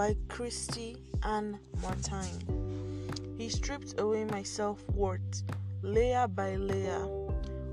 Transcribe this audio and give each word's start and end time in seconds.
by 0.00 0.16
Christy 0.30 0.96
Ann 1.24 1.58
Martine. 1.82 3.36
He 3.36 3.50
stripped 3.50 4.00
away 4.00 4.24
my 4.24 4.42
self 4.42 4.82
worth 4.94 5.42
layer 5.82 6.26
by 6.26 6.56
layer 6.56 7.06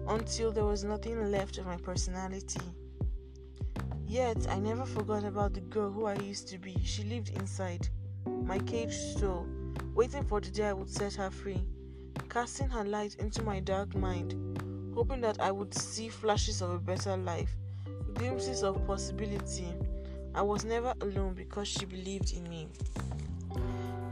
until 0.09 0.51
there 0.51 0.65
was 0.65 0.83
nothing 0.83 1.31
left 1.31 1.57
of 1.57 1.66
my 1.66 1.77
personality. 1.77 2.59
Yet 4.05 4.45
I 4.49 4.59
never 4.59 4.85
forgot 4.85 5.23
about 5.23 5.53
the 5.53 5.61
girl 5.61 5.89
who 5.89 6.05
I 6.05 6.16
used 6.16 6.49
to 6.49 6.57
be. 6.57 6.75
She 6.84 7.05
lived 7.05 7.29
inside 7.29 7.88
my 8.25 8.59
caged 8.59 9.17
soul, 9.17 9.48
waiting 9.95 10.25
for 10.25 10.41
the 10.41 10.52
day 10.52 10.67
I 10.67 10.73
would 10.73 10.89
set 10.89 11.13
her 11.13 11.31
free, 11.31 11.63
casting 12.27 12.67
her 12.67 12.84
light 12.84 13.16
into 13.20 13.41
my 13.41 13.62
dark 13.62 13.95
mind, 13.95 14.35
hoping 14.94 15.21
that 15.21 15.39
I 15.39 15.52
would 15.53 15.73
see 15.73 16.09
flashes 16.09 16.62
of 16.62 16.71
a 16.71 16.80
better 16.80 17.16
life, 17.16 17.55
glimpses 18.16 18.63
of 18.63 18.85
possibility. 18.85 19.73
I 20.38 20.41
was 20.44 20.64
never 20.64 20.94
alone 21.02 21.34
because 21.34 21.68
she 21.68 21.86
believed 21.86 22.32
in 22.38 22.48
me. 22.48 22.68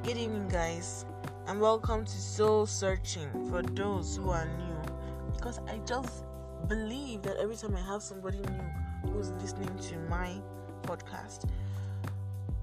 Good 0.02 0.18
evening, 0.18 0.48
guys, 0.50 1.06
and 1.46 1.62
welcome 1.62 2.04
to 2.04 2.12
Soul 2.12 2.66
Searching 2.66 3.30
for 3.52 3.62
those 3.62 4.18
who 4.18 4.32
are 4.32 4.48
new. 4.58 4.92
Because 5.36 5.60
I 5.70 5.78
just 5.86 6.24
believe 6.68 7.22
that 7.22 7.38
every 7.38 7.56
time 7.56 7.76
I 7.76 7.82
have 7.82 8.02
somebody 8.02 8.40
new 8.40 9.12
who's 9.12 9.30
listening 9.34 9.70
to 9.78 10.00
my 10.10 10.42
podcast, 10.82 11.48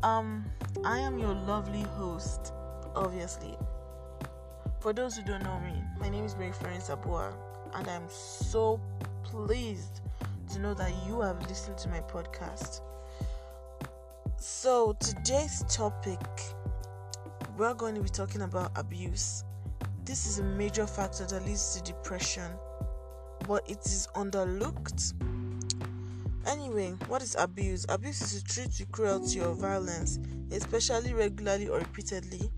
um, 0.03 0.45
I 0.85 0.99
am 0.99 1.17
your 1.21 1.33
lovely 1.33 1.83
host, 1.83 2.53
obviously. 2.97 3.57
For 4.81 4.93
those 4.93 5.17
who 5.17 5.23
don't 5.23 5.45
know 5.45 5.61
me, 5.61 5.81
my 6.01 6.09
name 6.09 6.25
is 6.25 6.35
Mary 6.35 6.51
Florence 6.51 6.91
Abua, 6.91 7.33
and 7.77 7.87
I'm 7.87 8.09
so 8.09 8.81
pleased 9.23 10.01
to 10.53 10.59
know 10.59 10.75
that 10.75 10.91
you 11.07 11.21
have 11.21 11.41
listened 11.49 11.79
to 11.79 11.89
my 11.91 12.01
podcast. 12.01 12.81
So, 14.45 14.95
today's 14.95 15.63
topic 15.69 16.19
we're 17.57 17.75
going 17.75 17.95
to 17.95 18.01
be 18.01 18.09
talking 18.09 18.43
about 18.43 18.73
abuse. 18.75 19.45
This 20.05 20.27
is 20.27 20.41
a 20.41 20.43
major 20.43 20.85
factor 20.85 21.25
that 21.27 21.47
leads 21.47 21.77
to 21.77 21.83
depression, 21.85 22.51
but 23.47 23.63
it 23.71 23.79
is 23.87 24.09
underlooked. 24.17 25.13
Anyway, 26.49 26.91
what 27.07 27.23
is 27.23 27.37
abuse? 27.39 27.87
Abuse 27.89 28.21
is 28.21 28.43
a 28.43 28.45
treat 28.45 28.73
to 28.73 28.87
cruelty 28.87 29.41
or 29.41 29.55
violence, 29.55 30.19
especially 30.51 31.15
regularly 31.15 31.69
or 31.69 31.79
repeatedly. 31.79 32.51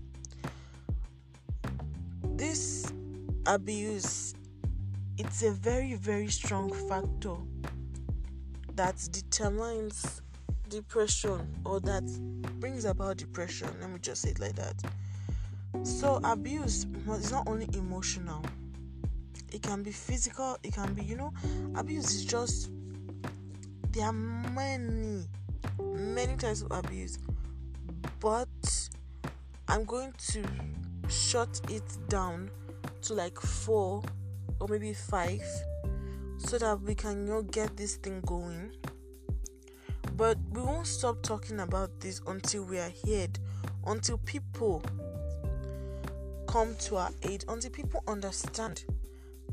This 2.35 2.91
abuse 3.45 4.33
it's 5.19 5.43
a 5.43 5.51
very 5.51 5.93
very 5.93 6.29
strong 6.29 6.73
factor 6.89 7.35
that 8.73 9.07
determines 9.11 10.23
depression 10.69 11.47
or 11.65 11.79
that 11.81 12.03
brings 12.59 12.85
about 12.85 13.17
depression. 13.17 13.69
Let 13.81 13.89
me 13.89 13.99
just 13.99 14.21
say 14.21 14.31
it 14.31 14.39
like 14.39 14.55
that. 14.55 14.75
So, 15.83 16.19
abuse 16.23 16.85
is 17.09 17.31
not 17.31 17.47
only 17.47 17.67
emotional, 17.73 18.41
it 19.51 19.61
can 19.61 19.83
be 19.83 19.91
physical, 19.91 20.57
it 20.63 20.73
can 20.73 20.93
be, 20.93 21.03
you 21.03 21.15
know, 21.15 21.33
abuse 21.75 22.13
is 22.15 22.25
just, 22.25 22.69
there 23.91 24.05
are 24.05 24.13
many, 24.13 25.25
many 25.81 26.35
types 26.37 26.61
of 26.61 26.71
abuse, 26.71 27.19
but 28.19 28.47
I'm 29.67 29.83
going 29.83 30.13
to 30.31 30.43
shut 31.09 31.59
it 31.69 31.97
down 32.09 32.49
to 33.03 33.13
like 33.13 33.39
four 33.39 34.01
or 34.59 34.67
maybe 34.67 34.93
five 34.93 35.43
so 36.37 36.57
that 36.57 36.81
we 36.81 36.95
can 36.95 37.27
you 37.27 37.33
know, 37.33 37.41
get 37.41 37.75
this 37.77 37.95
thing 37.95 38.21
going 38.21 38.71
but 40.17 40.37
we 40.51 40.61
won't 40.61 40.87
stop 40.87 41.21
talking 41.21 41.59
about 41.59 41.99
this 41.99 42.21
until 42.27 42.63
we 42.63 42.79
are 42.79 42.91
heard, 43.05 43.37
until 43.85 44.17
people 44.19 44.81
come 46.47 46.75
to 46.79 46.97
our 46.97 47.11
aid, 47.23 47.43
until 47.49 47.71
people 47.71 48.03
understand 48.07 48.85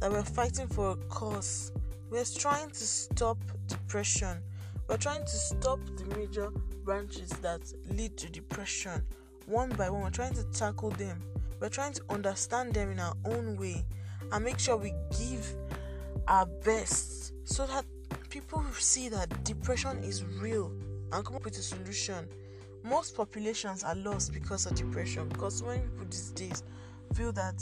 that 0.00 0.10
we're 0.10 0.22
fighting 0.22 0.68
for 0.68 0.92
a 0.92 0.96
cause. 1.08 1.72
We're 2.10 2.24
trying 2.24 2.70
to 2.70 2.84
stop 2.84 3.38
depression. 3.66 4.38
We're 4.88 4.98
trying 4.98 5.24
to 5.24 5.30
stop 5.30 5.80
the 5.96 6.16
major 6.16 6.50
branches 6.84 7.30
that 7.40 7.60
lead 7.90 8.16
to 8.18 8.30
depression 8.30 9.02
one 9.46 9.70
by 9.70 9.90
one. 9.90 10.02
We're 10.02 10.10
trying 10.10 10.34
to 10.34 10.44
tackle 10.52 10.90
them. 10.90 11.22
We're 11.60 11.68
trying 11.68 11.92
to 11.94 12.02
understand 12.10 12.74
them 12.74 12.90
in 12.90 13.00
our 13.00 13.14
own 13.24 13.56
way 13.56 13.84
and 14.30 14.44
make 14.44 14.58
sure 14.58 14.76
we 14.76 14.92
give 15.18 15.54
our 16.28 16.46
best 16.46 17.32
so 17.44 17.66
that 17.66 17.84
people 18.32 18.64
see 18.78 19.10
that 19.10 19.44
depression 19.44 19.98
is 19.98 20.24
real 20.40 20.72
and 21.12 21.22
come 21.22 21.36
up 21.36 21.44
with 21.44 21.58
a 21.58 21.62
solution, 21.62 22.26
most 22.82 23.14
populations 23.14 23.84
are 23.84 23.94
lost 23.96 24.32
because 24.32 24.64
of 24.64 24.74
depression. 24.74 25.28
Because 25.28 25.62
many 25.62 25.82
people 25.82 26.06
these 26.06 26.30
days 26.30 26.62
feel 27.12 27.30
that 27.32 27.58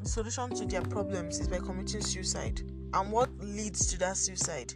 the 0.00 0.08
solution 0.08 0.50
to 0.50 0.64
their 0.64 0.82
problems 0.82 1.40
is 1.40 1.48
by 1.48 1.58
committing 1.58 2.02
suicide, 2.02 2.62
and 2.94 3.10
what 3.10 3.30
leads 3.40 3.88
to 3.88 3.98
that 3.98 4.16
suicide 4.16 4.72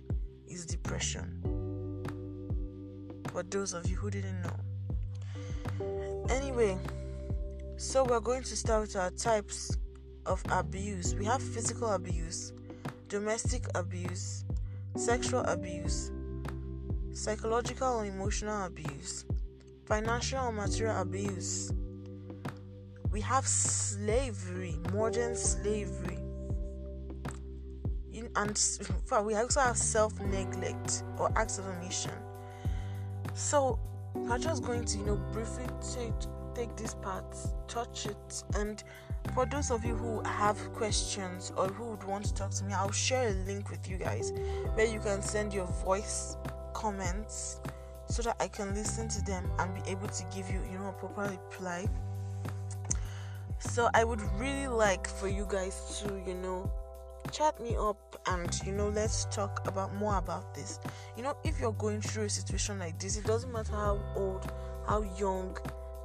is 0.49 0.67
depression. 0.67 1.41
For 3.31 3.45
those 3.45 3.73
of 3.73 3.89
you 3.89 3.95
who 3.95 4.11
didn't 4.11 4.43
know, 4.43 6.27
anyway, 6.29 6.77
so 7.77 8.03
we're 8.03 8.19
going 8.19 8.43
to 8.43 8.57
start 8.57 8.81
with 8.81 8.97
our 8.97 9.11
types 9.11 9.79
of 10.27 10.43
abuse. 10.51 11.15
We 11.15 11.25
have 11.27 11.41
physical 11.41 11.93
abuse, 11.93 12.53
domestic 13.09 13.67
abuse, 13.77 14.45
sexual 14.99 15.41
abuse, 15.41 16.11
psychological 17.13 18.01
or 18.01 18.07
emotional 18.07 18.67
abuse, 18.67 19.25
financial 19.85 20.47
or 20.47 20.53
material 20.53 21.01
abuse. 21.01 21.73
We 23.11 23.21
have 23.21 23.47
slavery, 23.47 24.77
modern 24.93 25.37
slavery. 25.37 26.19
And 28.35 28.61
we 29.25 29.35
also 29.35 29.61
have 29.61 29.79
self 29.79 30.19
neglect 30.21 31.03
or 31.19 31.33
acts 31.37 31.59
of 31.59 31.67
omission. 31.67 32.13
So, 33.35 33.79
I'm 34.31 34.41
just 34.41 34.63
going 34.65 34.85
to, 34.85 34.99
you 34.99 35.07
know, 35.07 35.17
briefly 35.33 35.67
take, 35.95 36.13
take 36.55 36.77
this 36.77 36.95
part, 36.95 37.25
touch 37.69 38.07
it, 38.07 38.43
and 38.55 38.83
for 39.35 39.47
those 39.47 39.71
of 39.71 39.85
you 39.85 39.95
who 39.95 40.23
have 40.23 40.57
questions 40.73 41.53
or 41.57 41.69
who 41.69 41.91
would 41.91 42.05
want 42.05 42.25
to 42.27 42.35
talk 42.35 42.51
to 42.53 42.65
me, 42.65 42.73
I'll 42.73 42.91
share 42.91 43.29
a 43.29 43.33
link 43.47 43.71
with 43.71 43.89
you 43.89 43.97
guys 43.97 44.33
where 44.75 44.87
you 44.87 45.01
can 45.01 45.23
send 45.23 45.53
your 45.53 45.67
voice 45.67 46.37
comments 46.75 47.61
so 48.09 48.23
that 48.23 48.37
I 48.41 48.49
can 48.49 48.75
listen 48.75 49.09
to 49.09 49.25
them 49.25 49.51
and 49.59 49.75
be 49.75 49.91
able 49.91 50.09
to 50.09 50.25
give 50.35 50.49
you, 50.51 50.61
you 50.71 50.79
know, 50.79 50.89
a 50.89 50.93
proper 50.93 51.31
reply. 51.31 51.87
So 53.59 53.89
I 53.95 54.05
would 54.05 54.23
really 54.39 54.69
like 54.69 55.09
for 55.09 55.29
you 55.29 55.47
guys 55.49 56.03
to, 56.03 56.23
you 56.27 56.35
know, 56.35 56.71
chat 57.33 57.61
me 57.61 57.77
up 57.77 58.21
and 58.27 58.61
you 58.65 58.73
know 58.73 58.89
let's 58.89 59.27
talk 59.27 59.67
about 59.67 59.95
more 59.95 60.19
about 60.19 60.55
this. 60.55 60.81
You 61.17 61.23
know, 61.23 61.37
if 61.45 61.61
you're 61.61 61.73
going 61.73 62.01
through 62.01 62.25
a 62.25 62.31
situation 62.31 62.79
like 62.79 62.99
this, 62.99 63.17
it 63.17 63.25
doesn't 63.25 63.53
matter 63.53 63.73
how 63.73 64.01
old, 64.15 64.51
how 64.87 65.03
young, 65.19 65.57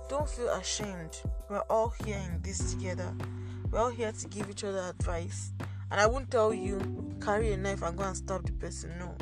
don't 0.09 0.29
feel 0.29 0.49
ashamed. 0.49 1.21
We're 1.49 1.63
all 1.69 1.93
here 2.03 2.17
in 2.17 2.41
this 2.41 2.73
together. 2.73 3.13
We're 3.69 3.79
all 3.79 3.89
here 3.89 4.11
to 4.11 4.27
give 4.27 4.49
each 4.49 4.63
other 4.63 4.79
advice. 4.79 5.53
And 5.89 5.99
I 5.99 6.07
won't 6.07 6.29
tell 6.31 6.53
you 6.53 6.79
carry 7.21 7.51
a 7.53 7.57
knife 7.57 7.81
and 7.81 7.97
go 7.97 8.03
and 8.03 8.17
stab 8.17 8.45
the 8.45 8.51
person. 8.53 8.93
No. 8.99 9.15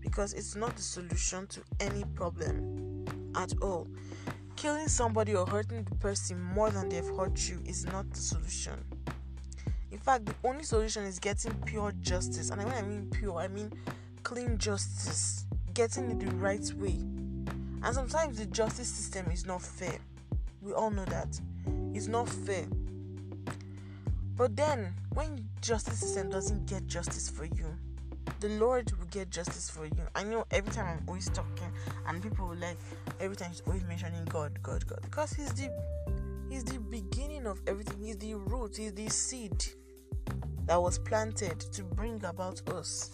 Because 0.00 0.34
it's 0.34 0.54
not 0.54 0.76
the 0.76 0.82
solution 0.82 1.46
to 1.48 1.60
any 1.80 2.04
problem 2.14 3.04
at 3.34 3.52
all. 3.62 3.88
Killing 4.56 4.88
somebody 4.88 5.34
or 5.34 5.46
hurting 5.46 5.84
the 5.84 5.94
person 5.96 6.40
more 6.40 6.70
than 6.70 6.88
they've 6.88 7.16
hurt 7.16 7.48
you 7.48 7.60
is 7.64 7.84
not 7.86 8.10
the 8.10 8.18
solution. 8.18 8.84
Fact, 10.08 10.24
the 10.24 10.48
only 10.48 10.64
solution 10.64 11.04
is 11.04 11.18
getting 11.18 11.52
pure 11.66 11.92
justice. 12.00 12.48
And 12.48 12.64
when 12.64 12.72
I 12.72 12.80
mean 12.80 13.10
pure, 13.10 13.36
I 13.36 13.48
mean 13.48 13.70
clean 14.22 14.56
justice. 14.56 15.44
Getting 15.74 16.10
it 16.10 16.20
the 16.20 16.34
right 16.36 16.66
way. 16.78 16.96
And 17.82 17.94
sometimes 17.94 18.38
the 18.38 18.46
justice 18.46 18.88
system 18.88 19.30
is 19.30 19.44
not 19.44 19.60
fair. 19.60 19.98
We 20.62 20.72
all 20.72 20.90
know 20.90 21.04
that. 21.04 21.38
It's 21.92 22.06
not 22.06 22.26
fair. 22.26 22.64
But 24.34 24.56
then, 24.56 24.94
when 25.12 25.46
justice 25.60 25.98
system 26.00 26.30
doesn't 26.30 26.64
get 26.64 26.86
justice 26.86 27.28
for 27.28 27.44
you, 27.44 27.66
the 28.40 28.48
Lord 28.48 28.90
will 28.98 29.08
get 29.10 29.28
justice 29.28 29.68
for 29.68 29.84
you. 29.84 30.06
I 30.14 30.24
know 30.24 30.46
every 30.52 30.72
time 30.72 30.86
I'm 30.86 31.06
always 31.06 31.28
talking, 31.28 31.70
and 32.06 32.22
people 32.22 32.54
like 32.58 32.78
every 33.20 33.36
time 33.36 33.50
she's 33.50 33.60
always 33.66 33.84
mentioning 33.84 34.24
God, 34.24 34.58
God, 34.62 34.86
God, 34.86 35.00
because 35.02 35.34
He's 35.34 35.52
the 35.52 35.70
He's 36.48 36.64
the 36.64 36.78
beginning 36.78 37.46
of 37.46 37.60
everything. 37.66 38.02
He's 38.02 38.16
the 38.16 38.36
root. 38.36 38.78
He's 38.78 38.94
the 38.94 39.10
seed 39.10 39.66
that 40.68 40.80
was 40.80 40.98
planted 40.98 41.58
to 41.58 41.82
bring 41.82 42.22
about 42.24 42.62
us. 42.70 43.10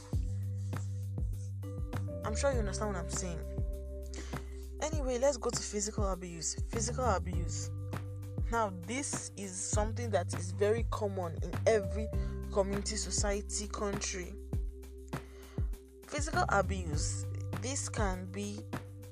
I'm 2.25 2.37
sure 2.37 2.53
you 2.53 2.59
understand 2.59 2.93
what 2.93 3.01
I'm 3.01 3.09
saying. 3.09 3.39
Anyway, 4.83 5.19
let's 5.19 5.37
go 5.37 5.51
to 5.51 5.63
physical 5.63 6.09
abuse. 6.11 6.57
Physical 6.69 7.05
abuse. 7.05 7.71
Now, 8.51 8.73
this 8.87 9.31
is 9.37 9.53
something 9.53 10.11
that 10.11 10.35
is 10.35 10.51
very 10.51 10.85
common 10.91 11.33
in 11.43 11.53
every 11.67 12.09
community, 12.53 12.97
society, 12.97 13.69
country. 13.69 14.35
Physical 16.09 16.45
abuse. 16.49 17.25
This 17.63 17.89
can 17.89 18.27
be 18.33 18.59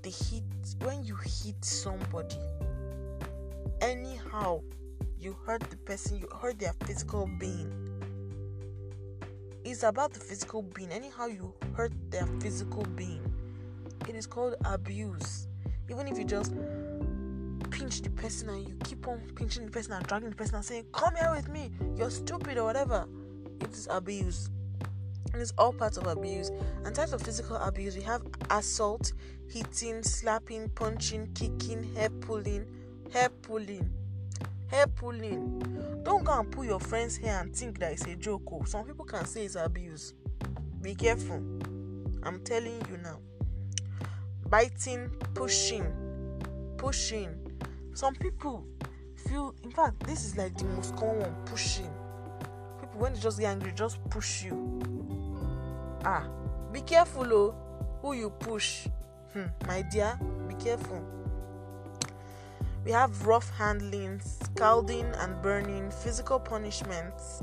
the 0.03 0.11
hit 0.11 0.43
when 0.85 1.05
you 1.05 1.17
hit 1.17 1.65
somebody 1.65 2.37
anyhow 3.81 4.61
you 5.19 5.37
hurt 5.45 5.61
the 5.71 5.77
person 5.79 6.19
you 6.19 6.29
hurt 6.41 6.59
their 6.59 6.73
physical 6.85 7.29
being 7.39 7.82
it's 9.65 9.83
about 9.83 10.13
the 10.13 10.21
physical 10.21 10.63
being 10.63 10.91
anyhow 10.91 11.27
you 11.27 11.55
hurt 11.75 11.93
their 12.11 12.27
physical 12.41 12.85
being. 12.97 13.23
It 14.09 14.15
is 14.15 14.27
called 14.27 14.57
abuse. 14.65 15.47
Even 15.91 16.09
if 16.09 16.19
you 16.19 16.25
just 16.25 16.53
pinch 17.71 18.03
the 18.03 18.11
person 18.11 18.49
and 18.49 18.69
you 18.69 18.77
keep 18.85 19.07
on 19.07 19.21
pinching 19.35 19.65
the 19.65 19.71
person 19.71 19.93
and 19.93 20.07
dragging 20.07 20.31
the 20.31 20.37
person 20.37 20.57
and 20.57 20.65
saying 20.65 20.85
come 20.93 21.15
here 21.17 21.33
with 21.35 21.49
me 21.49 21.71
you're 21.97 22.11
stupid 22.11 22.59
or 22.59 22.65
whatever 22.65 23.07
it 23.61 23.73
is 23.73 23.89
abuse. 23.91 24.51
And 25.33 25.41
it's 25.41 25.53
all 25.57 25.73
parts 25.73 25.97
of 25.97 26.07
abuse. 26.07 26.51
And 26.85 26.95
types 26.95 27.13
of 27.13 27.23
physical 27.23 27.57
abuse 27.57 27.97
we 27.97 28.03
have 28.03 28.23
assault, 28.51 29.13
hitting, 29.49 30.03
slapping, 30.03 30.69
punching, 30.71 31.33
kicking, 31.35 31.95
hair 31.95 32.11
pulling, 32.11 32.67
hair 33.13 33.31
pulling, 33.31 33.91
hair 34.73 34.87
pulling. 34.89 35.61
Don't 36.03 36.25
go 36.25 36.41
and 36.41 36.51
pull 36.51 36.65
your 36.65 36.81
friend's 36.81 37.17
hair 37.17 37.41
and 37.41 37.55
think 37.55 37.79
that 37.79 37.93
it's 37.93 38.07
a 38.07 38.17
joke. 38.17 38.43
Oh. 38.51 38.65
Some 38.65 38.85
people 38.85 39.05
can 39.05 39.25
say 39.25 39.45
it's 39.45 39.55
abuse. 39.55 40.15
Be 40.81 40.95
careful. 40.95 41.37
I'm 42.25 42.41
telling 42.45 42.81
you 42.91 42.97
now. 43.03 43.19
Biting, 44.49 45.11
pushing, 45.35 45.87
pushing. 46.77 47.31
Some 47.95 48.15
people 48.17 48.67
feel, 49.29 49.55
in 49.63 49.71
fact, 49.71 50.01
this 50.01 50.25
is 50.25 50.37
like 50.37 50.57
the 50.59 50.65
most 50.65 50.97
common 50.97 51.21
one 51.21 51.35
pushing. 51.45 51.91
People, 52.81 52.99
when 53.01 53.13
they 53.15 53.21
just 53.21 53.39
get 53.39 53.51
angry, 53.53 53.73
just 53.77 54.03
push 54.11 54.43
you 54.43 54.83
ah 56.05 56.27
be 56.73 56.81
careful 56.81 57.27
oh 57.33 57.55
who 58.01 58.15
you 58.15 58.31
push 58.31 58.87
hmm, 59.33 59.45
my 59.67 59.83
dear 59.83 60.19
be 60.49 60.55
careful 60.55 61.01
we 62.85 62.91
have 62.91 63.27
rough 63.27 63.51
handling 63.57 64.21
scalding 64.21 65.07
and 65.19 65.41
burning 65.43 65.91
physical 65.91 66.39
punishments 66.39 67.43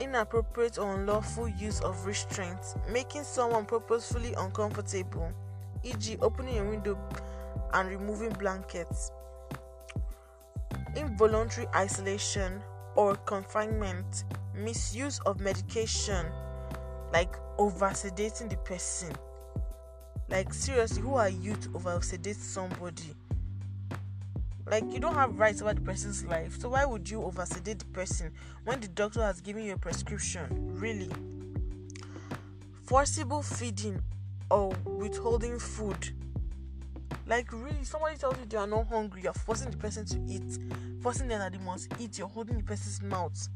inappropriate 0.00 0.78
or 0.78 0.94
unlawful 0.94 1.48
use 1.48 1.80
of 1.80 2.06
restraints 2.06 2.74
making 2.90 3.22
someone 3.22 3.64
purposefully 3.64 4.32
uncomfortable 4.34 5.30
e.g 5.84 6.16
opening 6.22 6.58
a 6.58 6.64
window 6.64 6.98
and 7.74 7.88
removing 7.88 8.30
blankets 8.30 9.10
involuntary 10.96 11.66
isolation 11.74 12.60
or 12.94 13.16
confinement 13.16 14.24
misuse 14.54 15.18
of 15.20 15.40
medication 15.40 16.26
like 17.12 17.34
over 17.58 17.86
sedating 17.90 18.48
the 18.48 18.56
person. 18.58 19.12
Like 20.28 20.52
seriously, 20.54 21.02
who 21.02 21.14
are 21.14 21.28
you 21.28 21.54
to 21.54 21.70
over 21.74 22.00
sedate 22.00 22.36
somebody? 22.36 23.14
Like 24.66 24.84
you 24.92 25.00
don't 25.00 25.14
have 25.14 25.38
rights 25.38 25.60
over 25.60 25.74
the 25.74 25.80
person's 25.80 26.24
life, 26.24 26.60
so 26.60 26.70
why 26.70 26.84
would 26.84 27.08
you 27.10 27.22
over 27.22 27.44
sedate 27.44 27.80
the 27.80 27.84
person 27.86 28.32
when 28.64 28.80
the 28.80 28.88
doctor 28.88 29.22
has 29.22 29.40
given 29.40 29.64
you 29.64 29.74
a 29.74 29.76
prescription? 29.76 30.46
Really? 30.78 31.10
Forcible 32.84 33.42
feeding 33.42 34.02
or 34.50 34.68
withholding 34.84 35.58
food. 35.58 36.10
Like 37.26 37.52
really, 37.52 37.84
somebody 37.84 38.16
tells 38.16 38.38
you 38.38 38.44
they 38.46 38.56
are 38.56 38.66
not 38.66 38.88
hungry, 38.88 39.22
you're 39.22 39.32
forcing 39.32 39.70
the 39.70 39.76
person 39.76 40.04
to 40.06 40.20
eat, 40.28 40.58
forcing 41.02 41.28
them 41.28 41.38
that 41.38 41.52
they 41.52 41.58
must 41.58 41.92
eat, 41.98 42.18
you're 42.18 42.28
holding 42.28 42.58
the 42.58 42.64
person's 42.64 43.02
mouth. 43.02 43.48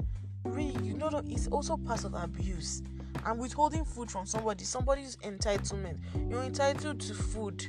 Really, 0.45 0.85
you 0.85 0.95
know 0.95 1.11
it's 1.27 1.49
also 1.49 1.77
part 1.77 2.05
of 2.05 2.15
abuse 2.15 2.83
and 3.25 3.39
withholding 3.39 3.85
food 3.85 4.11
from 4.11 4.25
somebody, 4.27 4.65
somebody's 4.65 5.17
entitlement. 5.17 5.99
You're 6.31 6.45
entitled 6.45 7.01
to 7.01 7.15
food. 7.15 7.67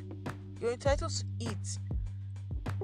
You're 0.61 0.71
entitled 0.71 1.11
to 1.11 1.25
eat. 1.39 1.79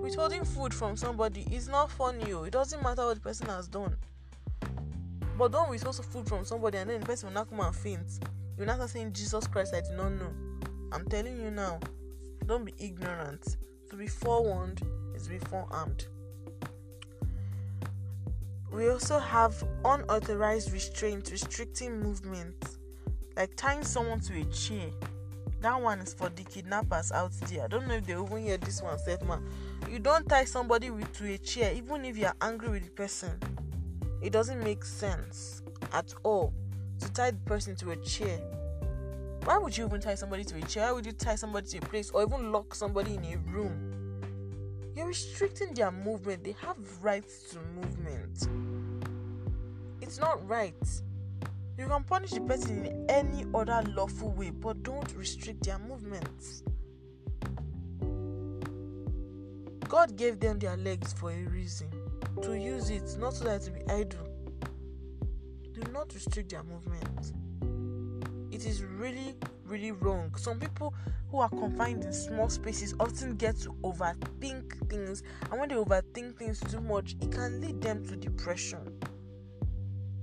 Withholding 0.03 0.43
food 0.43 0.73
from 0.73 0.97
somebody 0.97 1.47
is 1.49 1.69
not 1.69 1.89
funny. 1.89 2.33
Oh. 2.33 2.43
It 2.43 2.51
doesn't 2.51 2.83
matter 2.83 3.05
what 3.05 3.13
the 3.15 3.21
person 3.21 3.47
has 3.47 3.69
done. 3.69 3.95
But 5.37 5.53
don't 5.53 5.69
withhold 5.69 5.95
food 5.95 6.27
from 6.27 6.43
somebody 6.43 6.77
and 6.77 6.89
then 6.89 6.99
the 6.99 7.05
person 7.05 7.29
will 7.29 7.33
not 7.35 7.49
come 7.49 7.61
and 7.61 7.73
faint. 7.73 8.19
You're 8.57 8.67
not 8.67 8.89
saying 8.89 9.13
Jesus 9.13 9.47
Christ, 9.47 9.73
I 9.73 9.79
do 9.79 9.95
not 9.95 10.09
know. 10.09 10.29
I'm 10.91 11.07
telling 11.07 11.39
you 11.39 11.51
now. 11.51 11.79
Don't 12.45 12.65
be 12.65 12.73
ignorant. 12.77 13.55
To 13.91 13.95
be 13.95 14.07
forewarned 14.07 14.81
is 15.15 15.23
to 15.23 15.29
be 15.29 15.39
forearmed. 15.39 16.07
We 18.73 18.89
also 18.89 19.19
have 19.19 19.63
unauthorized 19.85 20.73
restraint 20.73 21.31
restricting 21.31 22.01
movement, 22.01 22.77
like 23.37 23.55
tying 23.55 23.85
someone 23.85 24.19
to 24.19 24.41
a 24.41 24.43
chair. 24.45 24.89
That 25.63 25.81
one 25.81 25.99
is 25.99 26.13
for 26.13 26.27
the 26.27 26.43
kidnappers 26.43 27.13
out 27.13 27.31
there. 27.47 27.63
I 27.63 27.67
don't 27.69 27.87
know 27.87 27.93
if 27.93 28.05
they 28.05 28.11
even 28.11 28.43
hear 28.43 28.57
this 28.57 28.81
one 28.81 28.99
said, 28.99 29.25
man. 29.25 29.41
You 29.89 29.97
don't 29.97 30.27
tie 30.27 30.43
somebody 30.43 30.89
with, 30.89 31.13
to 31.13 31.33
a 31.33 31.37
chair, 31.37 31.73
even 31.73 32.03
if 32.03 32.17
you 32.17 32.25
are 32.25 32.35
angry 32.41 32.67
with 32.67 32.83
the 32.83 32.89
person. 32.89 33.31
It 34.21 34.33
doesn't 34.33 34.61
make 34.61 34.83
sense 34.83 35.61
at 35.93 36.13
all 36.23 36.53
to 36.99 37.13
tie 37.13 37.31
the 37.31 37.37
person 37.45 37.77
to 37.77 37.91
a 37.91 37.95
chair. 37.95 38.41
Why 39.45 39.57
would 39.57 39.77
you 39.77 39.85
even 39.85 40.01
tie 40.01 40.15
somebody 40.15 40.43
to 40.43 40.57
a 40.57 40.61
chair? 40.63 40.87
Why 40.87 40.91
would 40.91 41.05
you 41.05 41.13
tie 41.13 41.35
somebody 41.35 41.69
to 41.69 41.77
a 41.77 41.81
place 41.81 42.11
or 42.11 42.23
even 42.23 42.51
lock 42.51 42.75
somebody 42.75 43.15
in 43.15 43.23
a 43.23 43.37
room? 43.49 44.19
You're 44.97 45.07
restricting 45.07 45.73
their 45.73 45.91
movement. 45.91 46.43
They 46.43 46.57
have 46.59 46.75
rights 47.01 47.51
to 47.51 47.59
movement. 47.73 48.49
It's 50.01 50.19
not 50.19 50.45
right. 50.45 50.75
You 51.77 51.87
can 51.87 52.03
punish 52.03 52.31
the 52.31 52.41
person 52.41 52.85
in 52.85 53.09
any 53.09 53.45
other 53.53 53.83
lawful 53.95 54.31
way, 54.31 54.51
but 54.51 54.83
don't 54.83 55.11
restrict 55.15 55.63
their 55.63 55.79
movements. 55.79 56.63
God 59.87 60.15
gave 60.15 60.39
them 60.39 60.59
their 60.59 60.77
legs 60.77 61.13
for 61.13 61.31
a 61.31 61.43
reason 61.45 61.87
to 62.41 62.53
use 62.57 62.89
it, 62.89 63.15
not 63.19 63.33
so 63.33 63.45
that 63.45 63.61
to 63.61 63.71
be 63.71 63.81
idle. 63.89 64.27
Do 65.73 65.81
not 65.91 66.13
restrict 66.13 66.51
their 66.51 66.63
movement. 66.63 67.33
It 68.51 68.65
is 68.65 68.83
really, 68.83 69.35
really 69.65 69.91
wrong. 69.91 70.35
Some 70.35 70.59
people 70.59 70.93
who 71.31 71.39
are 71.39 71.49
confined 71.49 72.03
in 72.03 72.13
small 72.13 72.49
spaces 72.49 72.93
often 72.99 73.35
get 73.35 73.57
to 73.61 73.73
overthink 73.83 74.89
things, 74.89 75.23
and 75.49 75.59
when 75.59 75.69
they 75.69 75.75
overthink 75.75 76.37
things 76.37 76.59
too 76.59 76.81
much, 76.81 77.15
it 77.21 77.31
can 77.31 77.59
lead 77.61 77.81
them 77.81 78.05
to 78.05 78.15
depression. 78.15 78.99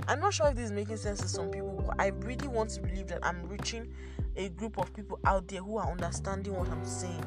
I'm 0.08 0.20
not 0.20 0.34
sure 0.34 0.48
if 0.48 0.56
this 0.56 0.66
is 0.66 0.72
making 0.72 0.96
sense 0.96 1.20
to 1.20 1.28
some 1.28 1.50
people, 1.50 1.84
but 1.86 2.00
I 2.00 2.08
really 2.08 2.48
want 2.48 2.70
to 2.70 2.80
believe 2.80 3.08
that 3.08 3.24
I'm 3.24 3.48
reaching 3.48 3.92
a 4.36 4.48
group 4.50 4.78
of 4.78 4.92
people 4.94 5.18
out 5.24 5.48
there 5.48 5.62
who 5.62 5.78
are 5.78 5.90
understanding 5.90 6.54
what 6.54 6.68
I'm 6.68 6.84
saying. 6.84 7.24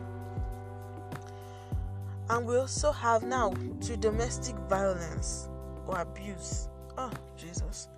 And 2.29 2.45
we 2.45 2.57
also 2.57 2.91
have 2.91 3.23
now 3.23 3.53
to 3.81 3.97
domestic 3.97 4.55
violence 4.69 5.49
or 5.87 5.99
abuse. 5.99 6.69
Oh, 6.97 7.11
Jesus 7.37 7.89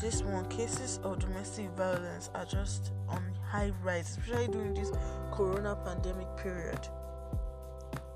this 0.00 0.22
one 0.22 0.46
cases 0.48 0.98
of 1.02 1.18
domestic 1.18 1.66
violence 1.70 2.28
are 2.34 2.44
just 2.44 2.92
on 3.08 3.22
high 3.42 3.72
rise 3.82 4.18
especially 4.18 4.48
during 4.48 4.74
this 4.74 4.90
corona 5.32 5.76
pandemic 5.84 6.26
period 6.36 6.78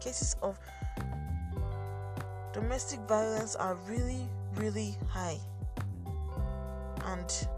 cases 0.01 0.37
of 0.43 0.59
domestic 2.53 3.01
violence 3.09 3.55
are 3.57 3.77
really 3.89 4.29
really 4.57 4.97
high 5.09 5.39
and 7.09 7.49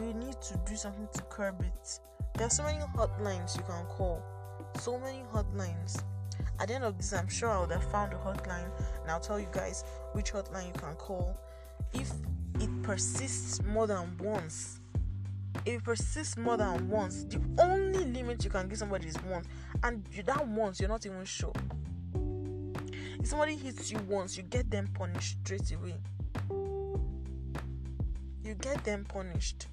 we 0.00 0.12
need 0.12 0.40
to 0.40 0.58
do 0.66 0.76
something 0.76 1.08
to 1.14 1.22
curb 1.22 1.60
it. 1.60 2.00
There 2.34 2.46
are 2.46 2.50
so 2.50 2.62
many 2.62 2.78
hotlines 2.96 3.56
you 3.56 3.62
can 3.64 3.84
call. 3.86 4.22
So 4.78 4.98
many 4.98 5.22
hotlines. 5.32 6.02
At 6.60 6.68
the 6.68 6.74
end 6.74 6.84
of 6.84 6.96
this 6.96 7.12
i'm 7.12 7.28
sure 7.28 7.50
i 7.50 7.60
would 7.60 7.70
have 7.70 7.90
found 7.90 8.12
a 8.12 8.16
hotline 8.16 8.70
and 9.02 9.10
i'll 9.10 9.20
tell 9.20 9.38
you 9.38 9.48
guys 9.52 9.84
which 10.12 10.32
hotline 10.32 10.66
you 10.68 10.72
can 10.80 10.94
call. 10.94 11.38
If 11.92 12.10
it 12.60 12.82
persists 12.82 13.62
more 13.62 13.86
than 13.86 14.16
once 14.18 14.80
if 15.64 15.78
it 15.78 15.84
persists 15.84 16.36
more 16.36 16.56
than 16.56 16.88
once 16.88 17.24
the 17.24 17.40
only 17.58 18.04
limit 18.04 18.44
you 18.44 18.50
can 18.50 18.68
give 18.68 18.78
somebody 18.78 19.08
is 19.08 19.16
once 19.28 19.46
and 19.82 20.04
that 20.24 20.46
once 20.48 20.80
you're 20.80 20.88
not 20.88 21.04
even 21.06 21.24
sure. 21.24 21.52
If 23.18 23.26
somebody 23.26 23.56
hits 23.56 23.90
you 23.90 23.98
once 24.08 24.36
you 24.36 24.42
get 24.44 24.70
them 24.70 24.88
punished 24.94 25.38
straight 25.44 25.72
away 25.72 25.94
you 28.46 28.54
get 28.54 28.82
them 28.84 29.04
punished 29.04 29.66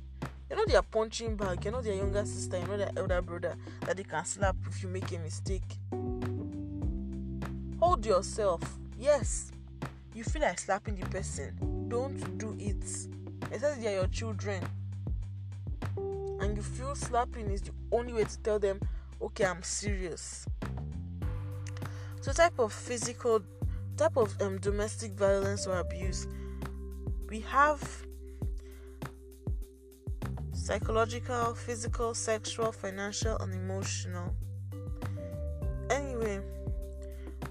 you 0.49 0.55
know 0.55 0.65
they 0.65 0.75
are 0.75 0.83
punching 0.83 1.35
back 1.35 1.63
you 1.65 1.71
know 1.71 1.81
their 1.81 1.95
younger 1.95 2.25
sister 2.25 2.57
you 2.59 2.67
know 2.67 2.77
their 2.77 2.91
elder 2.97 3.21
brother 3.21 3.55
that 3.85 3.97
they 3.97 4.03
can 4.03 4.25
slap 4.25 4.55
if 4.67 4.83
you 4.83 4.89
make 4.89 5.11
a 5.11 5.19
mistake 5.19 5.77
hold 7.79 8.05
yourself 8.05 8.61
yes 8.97 9.51
you 10.13 10.23
feel 10.23 10.41
like 10.41 10.59
slapping 10.59 10.95
the 10.95 11.05
person 11.07 11.73
don't 11.93 12.39
do 12.39 12.55
it. 12.59 12.83
Especially 13.51 13.83
they 13.83 13.87
are 13.89 13.99
your 13.99 14.07
children. 14.07 14.63
And 15.95 16.57
you 16.57 16.63
feel 16.63 16.95
slapping 16.95 17.51
is 17.51 17.61
the 17.61 17.71
only 17.91 18.13
way 18.13 18.23
to 18.23 18.37
tell 18.39 18.57
them, 18.57 18.79
okay, 19.21 19.45
I'm 19.45 19.61
serious. 19.61 20.47
So 22.21 22.33
type 22.33 22.57
of 22.57 22.73
physical 22.73 23.41
type 23.95 24.17
of 24.17 24.35
um, 24.41 24.57
domestic 24.57 25.11
violence 25.11 25.67
or 25.67 25.77
abuse. 25.77 26.25
We 27.29 27.41
have 27.41 28.02
psychological, 30.63 31.53
physical, 31.55 32.13
sexual, 32.13 32.71
financial, 32.71 33.37
and 33.39 33.53
emotional. 33.53 34.33
anyway 35.89 36.39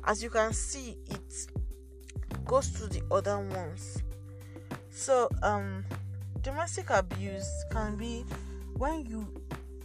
as 0.05 0.23
you 0.23 0.31
can 0.31 0.53
see 0.55 0.97
it 1.11 1.47
goes 2.47 2.71
to 2.71 2.87
the 2.87 3.03
other 3.11 3.39
ones. 3.39 4.03
So 4.91 5.29
um 5.43 5.85
domestic 6.41 6.89
abuse 6.89 7.51
can 7.71 7.97
be 7.97 8.25
when 8.79 9.05
you 9.05 9.29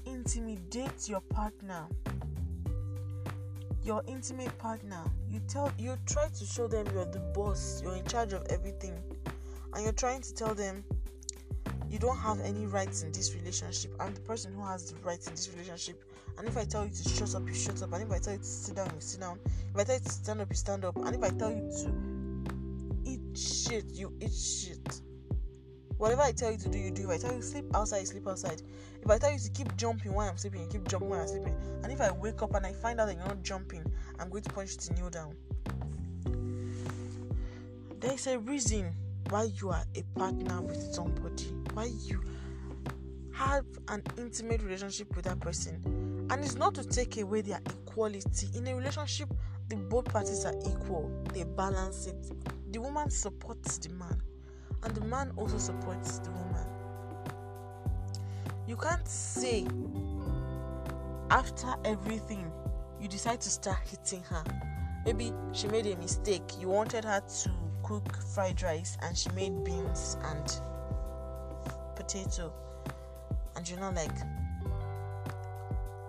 intimidate 0.05 1.09
your 1.09 1.21
partner. 1.21 1.85
Your 3.83 4.03
intimate 4.07 4.57
partner. 4.57 5.03
You 5.29 5.41
tell 5.49 5.71
you 5.77 5.97
try 6.05 6.29
to 6.29 6.45
show 6.45 6.67
them 6.67 6.87
you're 6.93 7.05
the 7.05 7.19
boss 7.35 7.81
you're 7.83 7.95
in 7.95 8.05
charge 8.05 8.31
of 8.31 8.45
everything 8.49 8.95
and 9.73 9.83
you're 9.83 9.93
trying 9.93 10.21
to 10.21 10.33
tell 10.33 10.55
them 10.55 10.83
you 11.97 12.01
don't 12.01 12.17
have 12.17 12.39
any 12.41 12.67
rights 12.67 13.01
in 13.01 13.11
this 13.11 13.33
relationship 13.33 13.89
i'm 13.99 14.13
the 14.13 14.19
person 14.19 14.53
who 14.53 14.63
has 14.63 14.91
the 14.91 14.99
rights 15.01 15.25
in 15.25 15.33
this 15.33 15.49
relationship 15.51 16.03
and 16.37 16.47
if 16.47 16.55
i 16.55 16.63
tell 16.63 16.85
you 16.85 16.91
to 16.91 17.09
shut 17.09 17.33
up 17.33 17.47
you 17.47 17.55
shut 17.55 17.81
up 17.81 17.91
and 17.91 18.03
if 18.03 18.11
i 18.11 18.19
tell 18.19 18.33
you 18.33 18.39
to 18.39 18.45
sit 18.45 18.75
down 18.75 18.85
you 18.93 19.01
sit 19.01 19.19
down. 19.19 19.39
If 19.73 19.79
i 19.79 19.83
tell 19.83 19.95
you 19.95 20.01
to 20.01 20.11
stand 20.11 20.41
up 20.41 20.47
you 20.51 20.55
stand 20.55 20.85
up 20.85 20.95
and 20.97 21.15
if 21.15 21.23
i 21.23 21.29
tell 21.29 21.49
you 21.49 21.67
to 21.81 23.09
eat 23.09 23.35
shit 23.35 23.85
you 23.87 24.13
eat 24.21 24.31
shit. 24.31 25.01
Whatever 25.97 26.21
i 26.21 26.31
tell 26.31 26.51
you 26.51 26.59
to 26.59 26.69
do 26.69 26.77
you 26.77 26.91
do. 26.91 27.09
If 27.09 27.17
i 27.17 27.27
tell 27.27 27.35
you 27.35 27.41
sleep 27.41 27.65
outside 27.73 28.01
you 28.01 28.05
sleep 28.05 28.27
outside. 28.27 28.61
If 29.01 29.09
i 29.09 29.17
tell 29.17 29.31
you 29.31 29.39
to 29.39 29.49
keep 29.49 29.75
jumping 29.75 30.13
while 30.13 30.29
i'm 30.29 30.37
sleeping 30.37 30.61
you 30.61 30.67
keep 30.67 30.87
jumping 30.87 31.09
while 31.09 31.21
i'm 31.21 31.27
sleeping. 31.27 31.55
And 31.81 31.91
if 31.91 31.99
i 31.99 32.11
wake 32.11 32.43
up 32.43 32.53
and 32.53 32.63
i 32.63 32.73
find 32.73 33.01
out 33.01 33.07
that 33.07 33.15
you're 33.15 33.25
not 33.25 33.41
jumping 33.41 33.83
i'm 34.19 34.29
going 34.29 34.43
to 34.43 34.51
punch 34.51 34.73
you 34.73 34.77
to 34.77 34.93
kneel 34.93 35.09
down. 35.09 35.35
There's 37.99 38.27
a 38.27 38.37
reason 38.37 38.93
why 39.31 39.49
you 39.59 39.69
are 39.69 39.83
a 39.95 40.03
partner 40.19 40.61
with 40.61 40.93
somebody 40.93 41.56
why 41.77 41.91
you 42.01 42.19
have 43.31 43.63
an 43.89 44.01
intimate 44.17 44.63
relationship 44.63 45.15
with 45.15 45.25
that 45.25 45.39
person. 45.39 45.79
And 46.31 46.43
it's 46.43 46.55
not 46.55 46.73
to 46.73 46.83
take 46.83 47.17
away 47.17 47.41
their 47.41 47.59
equality. 47.67 48.47
In 48.55 48.65
a 48.65 48.75
relationship 48.75 49.31
the 49.69 49.75
both 49.75 50.05
parties 50.05 50.43
are 50.43 50.55
equal. 50.61 51.11
They 51.35 51.43
balance 51.43 52.07
it. 52.07 52.31
The 52.71 52.81
woman 52.81 53.11
supports 53.11 53.77
the 53.77 53.89
man 53.89 54.19
and 54.81 54.95
the 54.95 55.01
man 55.01 55.31
also 55.37 55.59
supports 55.59 56.17
the 56.17 56.31
woman. 56.31 56.65
You 58.65 58.75
can't 58.75 59.07
say 59.07 59.67
after 61.29 61.75
everything 61.85 62.51
you 62.99 63.07
decide 63.07 63.39
to 63.41 63.49
start 63.51 63.77
hitting 63.87 64.23
her. 64.23 64.43
Maybe 65.05 65.31
she 65.51 65.67
made 65.67 65.85
a 65.85 65.95
mistake. 65.97 66.59
You 66.59 66.69
wanted 66.69 67.05
her 67.05 67.21
to 67.43 67.51
cook 67.83 68.17
fried 68.33 68.63
rice 68.63 68.97
and 69.03 69.15
she 69.15 69.29
made 69.29 69.63
beans 69.63 70.17
and 70.23 70.59
potato. 72.07 72.53
And 73.55 73.67
you're 73.69 73.79
not 73.79 73.95
like 73.95 74.11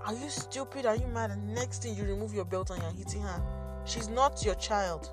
are 0.07 0.15
you 0.15 0.31
stupid? 0.31 0.87
Are 0.87 0.97
you 0.97 1.07
mad? 1.09 1.31
And 1.33 1.55
next 1.55 1.83
thing 1.83 1.95
you 1.95 2.05
remove 2.05 2.33
your 2.33 2.47
belt 2.47 2.71
and 2.71 2.81
you're 2.81 2.93
hitting 2.93 3.21
her. 3.21 3.43
She's 3.85 4.09
not 4.09 4.43
your 4.43 4.55
child. 4.55 5.11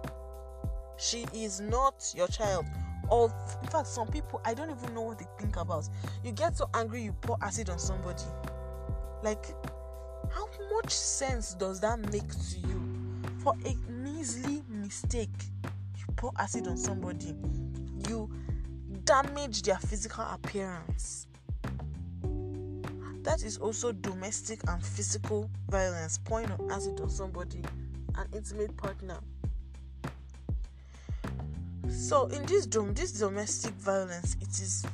She 0.98 1.26
is 1.34 1.60
not 1.60 2.14
your 2.16 2.28
child. 2.30 2.66
Or 3.10 3.30
in 3.62 3.70
fact 3.70 3.88
some 3.88 4.08
people 4.08 4.42
i 4.46 4.54
don't 4.54 4.72
even 4.72 4.96
know 4.96 5.02
what 5.02 5.20
they 5.20 5.26
think 5.38 5.58
about. 5.58 5.90
You 6.24 6.32
get 6.32 6.56
so 6.56 6.70
angry 6.74 7.02
you 7.02 7.12
pour 7.14 7.38
acid 7.42 7.70
on 7.70 7.78
somebody. 7.80 8.24
Like 9.22 9.48
how 10.32 10.48
much 10.72 10.92
sense 10.92 11.56
does 11.56 11.82
that 11.82 12.00
make 12.12 12.30
to 12.30 12.60
you? 12.68 12.82
For 13.40 13.54
a 13.66 13.76
measly 13.92 14.64
mistake 14.70 15.30
you 15.98 16.06
pour 16.16 16.32
acid 16.38 16.68
on 16.68 16.78
somebody. 16.78 17.36
You 18.08 18.30
damage 19.06 19.62
their 19.62 19.78
physical 19.78 20.26
appearance. 20.26 21.28
That 23.22 23.44
is 23.44 23.58
also 23.58 23.92
domestic 23.92 24.60
and 24.68 24.84
physical 24.84 25.50
violence. 25.70 26.18
Pouring 26.18 26.52
on 26.52 26.72
acid 26.72 27.00
on 27.00 27.10
somebody 27.10 27.62
an 28.16 28.28
intimate 28.34 28.76
partner. 28.78 29.20
So 31.90 32.26
in 32.28 32.46
this 32.46 32.66
dom 32.66 32.94
this 32.94 33.12
domestic 33.12 33.74
violence 33.76 34.38
it 34.42 34.50
is 34.50 34.86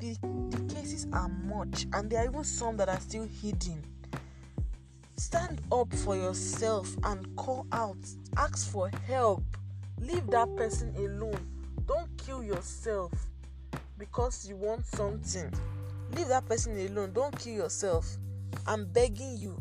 the 0.00 0.16
the 0.50 0.74
cases 0.74 1.06
are 1.12 1.28
much 1.28 1.86
and 1.92 2.10
there 2.10 2.22
are 2.22 2.26
even 2.26 2.44
some 2.44 2.76
that 2.78 2.88
are 2.88 3.00
still 3.00 3.28
hidden. 3.40 3.82
Stand 5.16 5.60
up 5.70 5.92
for 5.94 6.16
yourself 6.16 6.96
and 7.04 7.36
call 7.36 7.66
out. 7.70 7.98
Ask 8.36 8.70
for 8.70 8.90
help. 9.06 9.44
Leave 10.00 10.26
that 10.28 10.54
person 10.56 10.92
alone. 10.96 11.38
Don't 11.86 12.08
kill 12.18 12.42
yourself 12.42 13.12
because 13.98 14.46
you 14.46 14.56
want 14.56 14.84
something. 14.86 15.52
Leave 16.16 16.28
that 16.28 16.46
person 16.46 16.78
alone. 16.86 17.12
Don't 17.12 17.36
kill 17.38 17.54
yourself. 17.54 18.16
I'm 18.66 18.86
begging 18.86 19.36
you. 19.36 19.60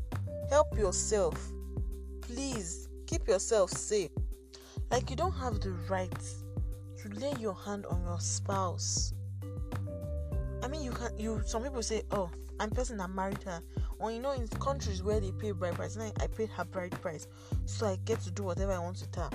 Help 0.50 0.78
yourself. 0.78 1.36
Please 2.22 2.90
keep 3.08 3.28
yourself 3.28 3.70
safe. 3.72 4.12
Like 4.92 5.10
you 5.10 5.16
don't 5.16 5.34
have 5.34 5.60
the 5.60 5.72
right 5.90 6.12
to 7.02 7.10
lay 7.20 7.34
your 7.40 7.56
hand 7.56 7.86
on 7.88 8.02
your 8.04 8.20
spouse. 8.20 9.14
I 10.62 10.68
mean 10.68 10.84
you 10.84 10.92
can 10.92 11.18
you 11.18 11.42
some 11.46 11.64
people 11.64 11.84
say 11.84 12.04
oh 12.12 12.30
i'm 12.60 12.70
person 12.70 12.98
that 12.98 13.10
married 13.10 13.44
her. 13.44 13.62
Or 14.00 14.12
you 14.12 14.20
know 14.20 14.32
in 14.32 14.48
countries 14.48 15.04
where 15.04 15.20
they 15.20 15.32
pay 15.32 15.52
bride 15.52 15.76
price 15.76 15.98
I, 15.98 16.12
I 16.22 16.28
paid 16.28 16.50
her 16.50 16.66
bride 16.66 16.92
price 17.02 17.28
so 17.66 17.86
i 17.86 17.98
get 18.06 18.20
to 18.22 18.32
do 18.32 18.44
whatever 18.44 18.74
i 18.74 18.80
want 18.80 19.00
with 19.00 19.16
her 19.16 19.30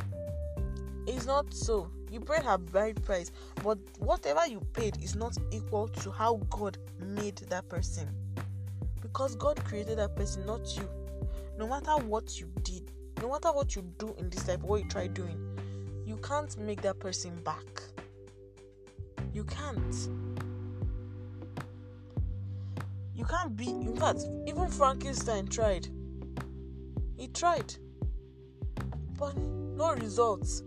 it's 1.08 1.26
not 1.26 1.52
so 1.52 1.90
you 2.10 2.20
paid 2.20 2.42
her 2.42 2.58
bride 2.58 3.02
price 3.04 3.30
but 3.62 3.78
whatever 3.98 4.46
you 4.46 4.60
paid 4.72 4.96
is 5.02 5.14
not 5.14 5.36
equal 5.50 5.88
to 5.88 6.10
how 6.10 6.36
god 6.50 6.78
made 7.00 7.36
that 7.48 7.68
person 7.68 8.08
because 9.02 9.34
god 9.36 9.62
created 9.64 9.98
that 9.98 10.14
person 10.16 10.44
not 10.46 10.76
you 10.76 10.88
no 11.58 11.66
matter 11.68 11.92
what 12.06 12.38
you 12.40 12.50
did 12.62 12.90
no 13.20 13.30
matter 13.30 13.52
what 13.52 13.74
you 13.74 13.82
do 13.98 14.14
in 14.18 14.30
this 14.30 14.46
life 14.48 14.60
what 14.62 14.82
you 14.82 14.88
try 14.88 15.06
doing 15.06 15.48
you 16.08 16.16
can't 16.16 16.56
make 16.56 16.80
that 16.80 16.98
person 17.00 17.38
back. 17.44 17.82
You 19.34 19.44
can't. 19.44 20.08
You 23.14 23.26
can't 23.26 23.54
be. 23.54 23.68
In 23.68 23.94
fact, 23.94 24.20
even 24.46 24.68
Frankenstein 24.68 25.48
tried. 25.48 25.86
He 27.18 27.28
tried. 27.28 27.74
But 29.18 29.36
no 29.36 29.92
results. 29.96 30.62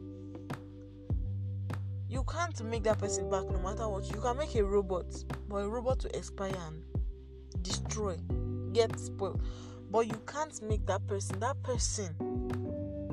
You 2.11 2.25
can't 2.25 2.61
make 2.65 2.83
that 2.83 2.99
person 2.99 3.29
back 3.29 3.45
no 3.49 3.57
matter 3.59 3.87
what. 3.87 4.09
You 4.13 4.19
can 4.19 4.37
make 4.37 4.53
a 4.55 4.65
robot, 4.65 5.05
but 5.47 5.55
a 5.55 5.69
robot 5.69 5.99
to 5.99 6.17
expire 6.17 6.53
and 6.67 6.83
destroy, 7.61 8.17
get 8.73 8.99
spoiled. 8.99 9.41
But 9.89 10.07
you 10.07 10.19
can't 10.27 10.61
make 10.61 10.85
that 10.87 11.07
person, 11.07 11.39
that 11.39 11.63
person, 11.63 12.13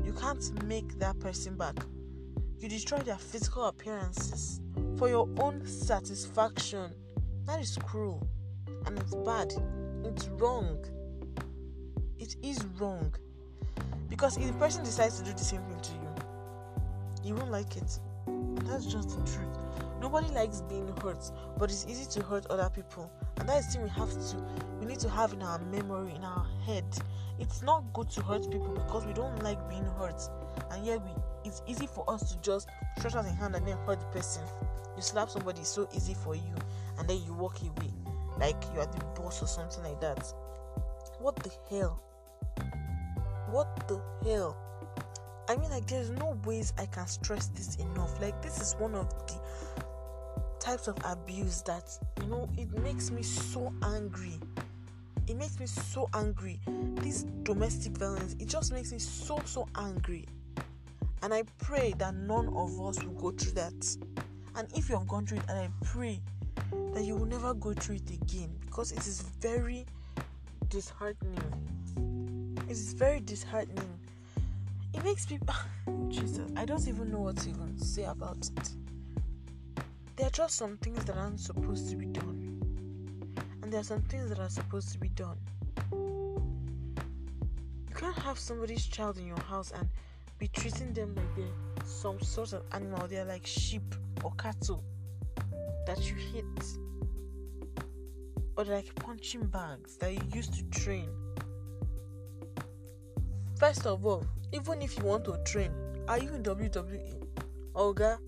you 0.05 0.13
can't 0.15 0.65
make 0.65 0.99
that 0.99 1.17
person 1.21 1.57
back. 1.57 1.77
You 2.59 2.69
destroy 2.69 2.99
their 2.99 3.19
physical 3.19 3.67
appearances 3.67 4.61
for 4.97 5.09
your 5.09 5.29
own 5.39 5.65
satisfaction. 5.65 6.93
That 7.47 7.61
is 7.61 7.79
cruel 7.85 8.27
and 8.85 8.99
it's 8.99 9.15
bad. 9.15 9.53
It's 10.03 10.27
wrong. 10.27 10.85
It 12.19 12.35
is 12.43 12.65
wrong. 12.81 13.15
Because 14.09 14.37
if 14.39 14.49
the 14.49 14.55
person 14.55 14.83
decides 14.83 15.21
to 15.21 15.25
do 15.25 15.33
the 15.35 15.45
same 15.45 15.63
thing 15.63 15.81
to 15.83 15.93
you, 15.93 17.29
you 17.29 17.35
won't 17.37 17.53
like 17.53 17.77
it. 17.77 18.01
That's 18.65 18.87
just 18.87 19.11
the 19.11 19.31
truth. 19.31 19.59
Nobody 20.01 20.29
likes 20.29 20.63
being 20.63 20.89
hurt, 21.03 21.31
but 21.59 21.71
it's 21.71 21.87
easy 21.89 22.05
to 22.21 22.27
hurt 22.27 22.47
other 22.47 22.71
people. 22.71 23.11
And 23.39 23.49
that 23.49 23.59
is 23.59 23.67
thing 23.67 23.83
we 23.83 23.89
have 23.91 24.11
to 24.11 24.37
we 24.81 24.87
need 24.87 25.01
to 25.01 25.09
have 25.09 25.33
in 25.33 25.43
our 25.43 25.59
memory, 25.59 26.15
in 26.15 26.25
our 26.25 26.47
head. 26.65 26.85
It's 27.39 27.63
not 27.63 27.93
good 27.93 28.11
to 28.11 28.23
hurt 28.23 28.51
people 28.51 28.75
because 28.75 29.05
we 29.07 29.13
don't 29.13 29.43
like 29.43 29.69
being 29.69 29.85
hurt. 29.99 30.21
And 30.71 30.85
yet 30.85 31.03
we 31.03 31.11
it's 31.45 31.63
easy 31.67 31.87
for 31.87 32.05
us 32.09 32.33
to 32.33 32.41
just 32.41 32.69
stretch 32.99 33.15
out 33.15 33.25
a 33.25 33.31
hand 33.31 33.55
and 33.55 33.67
then 33.67 33.77
hurt 33.87 34.01
the 34.01 34.07
person. 34.07 34.43
You 34.97 35.03
slap 35.03 35.31
somebody, 35.31 35.61
it's 35.61 35.69
so 35.69 35.89
easy 35.95 36.15
for 36.15 36.35
you, 36.35 36.55
and 36.99 37.09
then 37.09 37.23
you 37.25 37.33
walk 37.33 37.61
away 37.63 37.93
like 38.39 38.57
you 38.75 38.81
are 38.81 38.87
the 38.87 39.05
boss 39.17 39.43
or 39.43 39.47
something 39.47 39.83
like 39.83 40.01
that. 40.01 40.33
What 41.21 41.37
the 41.37 41.51
hell? 41.71 42.03
What 43.51 43.89
the 43.89 44.01
hell? 44.25 44.57
I 45.49 45.57
mean, 45.57 45.71
like, 45.71 45.87
there's 45.87 46.11
no 46.11 46.39
ways 46.45 46.75
I 46.79 46.85
can 46.87 47.07
stress 47.07 47.47
this 47.49 47.77
enough. 47.77 48.21
Like, 48.21 48.41
this 48.43 48.61
is 48.61 48.77
one 48.79 48.95
of 48.95 49.09
the 49.27 49.41
types 50.61 50.89
of 50.89 50.97
abuse 51.05 51.63
that 51.63 51.99
you 52.21 52.27
know 52.27 52.47
it 52.59 52.71
makes 52.83 53.11
me 53.11 53.23
so 53.23 53.73
angry. 53.83 54.39
It 55.27 55.37
makes 55.37 55.59
me 55.59 55.67
so 55.67 56.09
angry. 56.13 56.61
This 56.97 57.23
domestic 57.45 57.93
violence, 57.93 58.37
it 58.39 58.49
just 58.49 58.73
makes 58.73 58.93
me 58.93 58.99
so 58.99 59.41
so 59.47 59.67
angry. 59.77 60.27
And 61.23 61.33
I 61.33 61.45
pray 61.59 61.95
that 61.99 62.15
none 62.15 62.49
of 62.49 62.79
us 62.81 63.03
will 63.03 63.15
go 63.15 63.31
through 63.31 63.53
that. 63.53 63.97
And 64.57 64.69
if 64.77 64.91
you 64.91 64.99
have 64.99 65.09
gone 65.09 65.27
through 65.27 65.39
it, 65.39 65.45
and 65.49 65.59
I 65.59 65.71
pray 65.83 66.21
that 66.93 67.05
you 67.05 67.17
will 67.17 67.27
never 67.27 67.55
go 67.55 67.73
through 67.73 67.97
it 67.97 68.11
again 68.11 68.55
because 68.61 68.93
it 68.93 69.07
is 69.07 69.23
very 69.41 69.87
disheartening. 70.69 71.39
It 72.69 72.73
is 72.73 72.93
very 72.93 73.21
disheartening. 73.21 73.98
It 74.95 75.05
makes 75.05 75.27
people. 75.27 75.55
Jesus, 76.09 76.51
I 76.57 76.65
don't 76.65 76.87
even 76.89 77.11
know 77.11 77.21
what 77.21 77.37
to 77.39 77.51
even 77.51 77.79
say 77.79 78.05
about 78.05 78.39
it. 78.39 78.71
There 80.17 80.27
are 80.27 80.31
just 80.31 80.57
some 80.57 80.77
things 80.79 81.05
that 81.05 81.17
aren't 81.17 81.41
supposed 81.41 81.91
to 81.91 81.97
be 81.97 82.07
done, 82.07 82.61
and 83.63 83.73
there 83.73 83.81
are 83.81 83.85
some 83.85 84.03
things 84.03 84.31
that 84.31 84.41
are 84.41 84.49
supposed 84.49 84.91
to 84.93 84.99
be 84.99 85.09
done. 85.11 85.37
You 85.93 87.95
can't 87.95 88.19
have 88.19 88.39
somebody's 88.39 88.87
child 88.87 89.19
in 89.19 89.27
your 89.27 89.41
house 89.43 89.71
and 89.71 89.89
be 90.39 90.49
treating 90.49 90.93
them 90.93 91.15
like 91.15 91.37
they're 91.37 91.85
some 91.85 92.21
sort 92.21 92.53
of 92.53 92.63
animal. 92.73 93.07
They're 93.09 93.25
like 93.25 93.47
sheep 93.47 93.95
or 94.25 94.33
cattle 94.39 94.83
that 95.87 96.09
you 96.09 96.15
hit. 96.15 96.45
Or 98.57 98.65
like 98.65 98.93
punching 98.97 99.47
bags 99.47 99.97
that 99.99 100.13
you 100.13 100.21
used 100.35 100.55
to 100.55 100.65
train. 100.65 101.09
First 103.59 103.87
of 103.87 104.05
all, 104.05 104.25
even 104.53 104.83
if 104.83 104.97
you 104.99 105.05
want 105.05 105.25
to 105.27 105.39
train, 105.45 105.73
are 106.09 106.19
you 106.19 106.35
in 106.35 106.43
WWE? 106.43 107.23
Olga? 107.75 108.19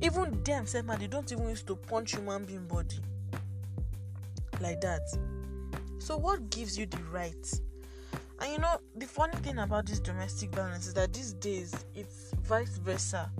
Even 0.00 0.42
them, 0.42 0.66
say 0.66 0.82
man, 0.82 0.98
they 0.98 1.06
don't 1.06 1.30
even 1.32 1.48
used 1.48 1.66
to 1.66 1.76
punch 1.76 2.12
human 2.12 2.44
being 2.44 2.66
body 2.66 2.96
like 4.60 4.80
that. 4.80 5.02
So 5.98 6.16
what 6.16 6.50
gives 6.50 6.78
you 6.78 6.86
the 6.86 6.98
right? 7.10 7.60
And 8.40 8.52
you 8.52 8.58
know, 8.58 8.78
the 8.96 9.06
funny 9.06 9.36
thing 9.36 9.58
about 9.58 9.86
this 9.86 10.00
domestic 10.00 10.54
violence 10.54 10.86
is 10.86 10.94
that 10.94 11.12
these 11.12 11.32
days 11.34 11.86
it's 11.94 12.32
vice 12.42 12.78
versa. 12.78 13.30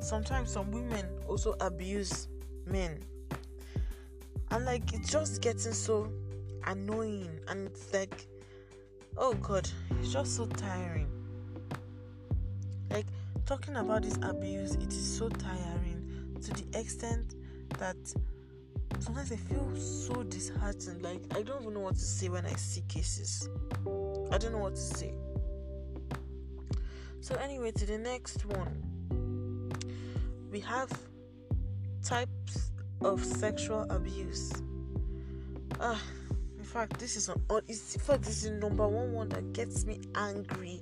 Sometimes 0.00 0.50
some 0.50 0.70
women 0.72 1.06
also 1.28 1.54
abuse 1.60 2.28
men. 2.66 2.98
And 4.50 4.64
like 4.64 4.92
it's 4.92 5.10
just 5.10 5.40
getting 5.40 5.72
so 5.72 6.12
annoying 6.66 7.30
and 7.48 7.68
it's 7.68 7.92
like 7.92 8.26
oh 9.16 9.34
god, 9.34 9.68
it's 9.98 10.12
just 10.12 10.36
so 10.36 10.46
tiring. 10.46 11.08
Like 12.90 13.06
talking 13.46 13.76
about 13.76 14.02
this 14.02 14.18
abuse, 14.22 14.74
it 14.76 14.88
is 14.88 15.18
so 15.18 15.28
tiring 15.28 16.36
to 16.42 16.52
the 16.52 16.78
extent 16.78 17.34
that 17.78 17.96
sometimes 18.98 19.32
I 19.32 19.36
feel 19.36 19.74
so 19.76 20.22
disheartened. 20.22 21.02
Like 21.02 21.22
I 21.34 21.42
don't 21.42 21.62
even 21.62 21.74
know 21.74 21.80
what 21.80 21.94
to 21.94 22.00
say 22.00 22.28
when 22.28 22.46
I 22.46 22.54
see 22.54 22.82
cases. 22.88 23.48
I 24.30 24.38
don't 24.38 24.52
know 24.52 24.58
what 24.58 24.74
to 24.74 24.80
say. 24.80 25.14
So 27.20 27.34
anyway, 27.36 27.70
to 27.72 27.86
the 27.86 27.98
next 27.98 28.44
one. 28.46 28.92
We 30.52 30.60
have 30.60 30.90
types 32.04 32.72
of 33.00 33.24
sexual 33.24 33.86
abuse. 33.88 34.52
Ah, 35.80 35.98
in 36.20 36.21
fact, 36.72 36.98
this 36.98 37.16
is 37.16 37.28
an, 37.28 37.42
in 37.68 37.74
fact, 37.74 38.22
this 38.22 38.44
is 38.44 38.50
number 38.50 38.86
one 38.88 39.12
one 39.12 39.28
that 39.30 39.52
gets 39.52 39.84
me 39.84 40.00
angry, 40.14 40.80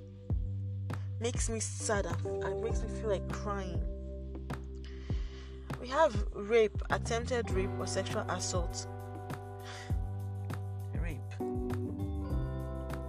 makes 1.19 1.49
me 1.49 1.59
sad, 1.59 2.05
and 2.25 2.63
makes 2.63 2.81
me 2.81 2.89
feel 2.99 3.09
like 3.09 3.27
crying 3.31 3.81
we 5.81 5.87
have 5.87 6.15
rape, 6.33 6.79
attempted 6.91 7.49
rape, 7.51 7.71
or 7.79 7.87
sexual 7.87 8.21
assault. 8.29 8.85
Rape. 10.93 11.19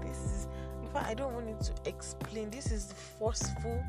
This 0.03 0.19
is, 0.19 0.49
in 0.83 0.89
fact, 0.89 1.07
I 1.07 1.15
don't 1.15 1.35
want 1.35 1.49
you 1.49 1.57
to 1.62 1.89
explain. 1.89 2.51
This 2.51 2.73
is 2.73 2.95
forceful. 3.19 3.85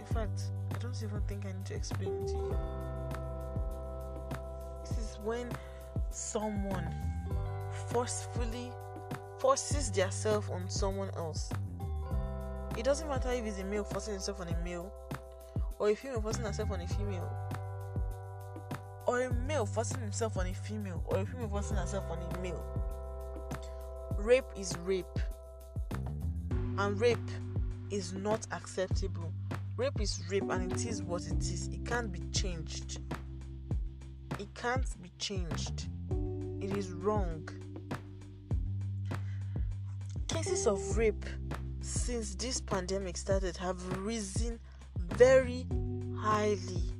In 0.00 0.06
fact, 0.06 0.50
I 0.74 0.78
don't 0.78 1.00
even 1.00 1.20
think 1.28 1.46
I 1.46 1.52
need 1.52 1.66
to 1.66 1.74
explain 1.74 2.12
it 2.12 2.26
to 2.28 2.34
you. 2.34 2.56
This 4.84 4.98
is 4.98 5.18
when 5.22 5.48
someone 6.14 6.94
forcefully 7.88 8.70
forces 9.38 9.90
themselves 9.90 10.48
on 10.50 10.68
someone 10.68 11.10
else. 11.16 11.50
It 12.76 12.84
doesn't 12.84 13.08
matter 13.08 13.30
if 13.30 13.44
it's 13.44 13.58
a 13.58 13.64
male 13.64 13.84
forcing 13.84 14.14
himself 14.14 14.40
on 14.40 14.48
a 14.48 14.56
male 14.64 14.92
or 15.82 15.90
a 15.90 15.96
female 15.96 16.20
forcing 16.20 16.44
herself 16.44 16.70
on 16.70 16.80
a 16.80 16.86
female, 16.86 17.28
or 19.04 19.22
a 19.22 19.32
male 19.32 19.66
forcing 19.66 20.00
himself 20.00 20.36
on 20.36 20.46
a 20.46 20.54
female, 20.54 21.02
or 21.06 21.18
a 21.18 21.26
female 21.26 21.48
forcing 21.48 21.76
herself 21.76 22.04
on 22.08 22.18
a 22.18 22.38
male. 22.38 22.64
Rape 24.16 24.44
is 24.56 24.78
rape, 24.84 25.18
and 26.78 27.00
rape 27.00 27.18
is 27.90 28.12
not 28.12 28.46
acceptable. 28.52 29.32
Rape 29.76 30.00
is 30.00 30.22
rape, 30.30 30.48
and 30.48 30.70
it 30.70 30.86
is 30.86 31.02
what 31.02 31.26
it 31.26 31.40
is. 31.40 31.66
It 31.66 31.84
can't 31.84 32.12
be 32.12 32.20
changed. 32.32 33.00
It 34.38 34.54
can't 34.54 34.86
be 35.02 35.10
changed. 35.18 35.88
It 36.62 36.76
is 36.76 36.92
wrong. 36.92 37.48
Cases 40.28 40.66
of 40.66 40.96
rape 40.96 41.26
since 41.80 42.34
this 42.36 42.60
pandemic 42.60 43.16
started 43.16 43.56
have 43.56 43.98
risen 43.98 44.60
very 44.96 45.66
highly 46.16 46.92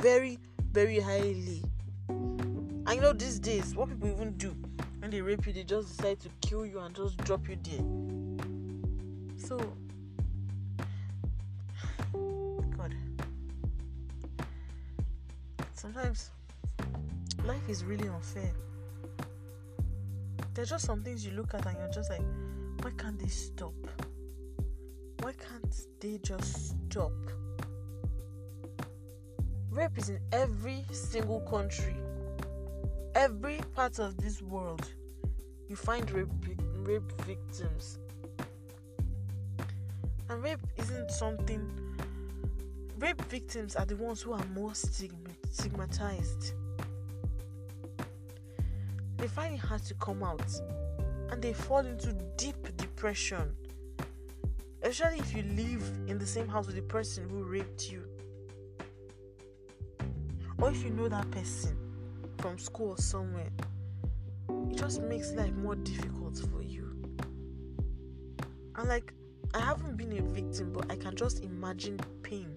very 0.00 0.38
very 0.72 0.98
highly. 0.98 1.62
You 2.08 3.00
know 3.00 3.12
these 3.12 3.38
days 3.38 3.74
what 3.74 3.88
people 3.88 4.08
even 4.08 4.32
do 4.36 4.54
when 4.98 5.10
they 5.10 5.20
rape 5.20 5.46
you 5.46 5.52
they 5.52 5.62
just 5.62 5.96
decide 5.96 6.20
to 6.20 6.28
kill 6.40 6.66
you 6.66 6.80
and 6.80 6.94
just 6.94 7.16
drop 7.18 7.48
you 7.48 7.56
there. 7.62 7.84
So 9.36 9.58
god. 12.76 12.94
Sometimes 15.74 16.30
life 17.44 17.68
is 17.68 17.84
really 17.84 18.08
unfair 18.08 18.52
there's 20.54 20.70
just 20.70 20.84
some 20.84 21.02
things 21.02 21.24
you 21.24 21.32
look 21.32 21.54
at 21.54 21.66
and 21.66 21.76
you're 21.78 21.92
just 21.92 22.10
like 22.10 22.22
why 22.82 22.90
can't 22.96 23.18
they 23.18 23.28
stop? 23.28 23.74
Why 25.20 25.32
can't 25.32 25.76
they 26.00 26.18
just 26.22 26.68
stop? 26.68 27.12
Rape 29.70 29.98
is 29.98 30.08
in 30.08 30.18
every 30.32 30.84
single 30.90 31.40
country. 31.40 31.96
Every 33.14 33.60
part 33.74 33.98
of 33.98 34.16
this 34.16 34.40
world 34.40 34.86
you 35.68 35.76
find 35.76 36.10
rape 36.10 36.28
rape 36.78 37.12
victims. 37.22 37.98
And 40.28 40.42
rape 40.42 40.60
isn't 40.78 41.10
something 41.10 41.70
rape 42.98 43.22
victims 43.26 43.76
are 43.76 43.84
the 43.84 43.96
ones 43.96 44.22
who 44.22 44.32
are 44.32 44.44
most 44.54 45.02
stigmatized 45.52 46.54
they 49.20 49.28
find 49.28 49.54
it 49.54 49.60
hard 49.60 49.82
to 49.84 49.94
come 49.94 50.22
out 50.22 50.50
and 51.30 51.40
they 51.40 51.52
fall 51.52 51.84
into 51.84 52.12
deep 52.36 52.76
depression 52.76 53.54
especially 54.82 55.18
if 55.18 55.34
you 55.36 55.42
live 55.54 55.82
in 56.08 56.18
the 56.18 56.26
same 56.26 56.48
house 56.48 56.66
with 56.66 56.76
the 56.76 56.82
person 56.82 57.28
who 57.28 57.42
raped 57.44 57.90
you 57.90 58.02
or 60.60 60.70
if 60.70 60.82
you 60.84 60.90
know 60.90 61.08
that 61.08 61.30
person 61.30 61.76
from 62.40 62.58
school 62.58 62.90
or 62.90 62.98
somewhere, 62.98 63.48
it 64.70 64.76
just 64.76 65.02
makes 65.02 65.32
life 65.32 65.52
more 65.54 65.76
difficult 65.76 66.38
for 66.50 66.62
you. 66.62 66.94
And 68.76 68.88
like, 68.88 69.12
I 69.54 69.60
haven't 69.60 69.96
been 69.96 70.16
a 70.18 70.22
victim, 70.22 70.72
but 70.72 70.90
I 70.90 70.96
can 70.96 71.14
just 71.16 71.44
imagine 71.44 71.98
pain 72.22 72.54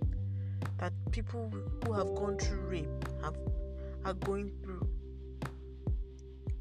that 0.77 0.93
people 1.11 1.51
who 1.85 1.93
have 1.93 2.13
gone 2.15 2.37
through 2.37 2.61
rape 2.61 2.87
have 3.23 3.35
are 4.05 4.13
going. 4.13 4.51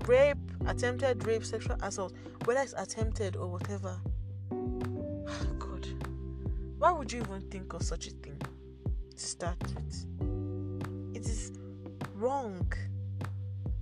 Rape, 0.06 0.38
attempted 0.66 1.24
rape, 1.26 1.44
sexual 1.44 1.76
assault, 1.82 2.12
whether 2.44 2.60
it's 2.60 2.74
attempted 2.76 3.36
or 3.36 3.48
whatever. 3.48 3.96
God, 4.50 5.86
why 6.78 6.92
would 6.92 7.12
you 7.12 7.20
even 7.20 7.40
think 7.50 7.72
of 7.72 7.82
such 7.82 8.08
a 8.08 8.10
thing 8.10 8.40
to 9.16 9.20
start 9.24 9.56
with? 9.62 10.06
it 11.22 11.28
is 11.28 11.52
wrong 12.16 12.72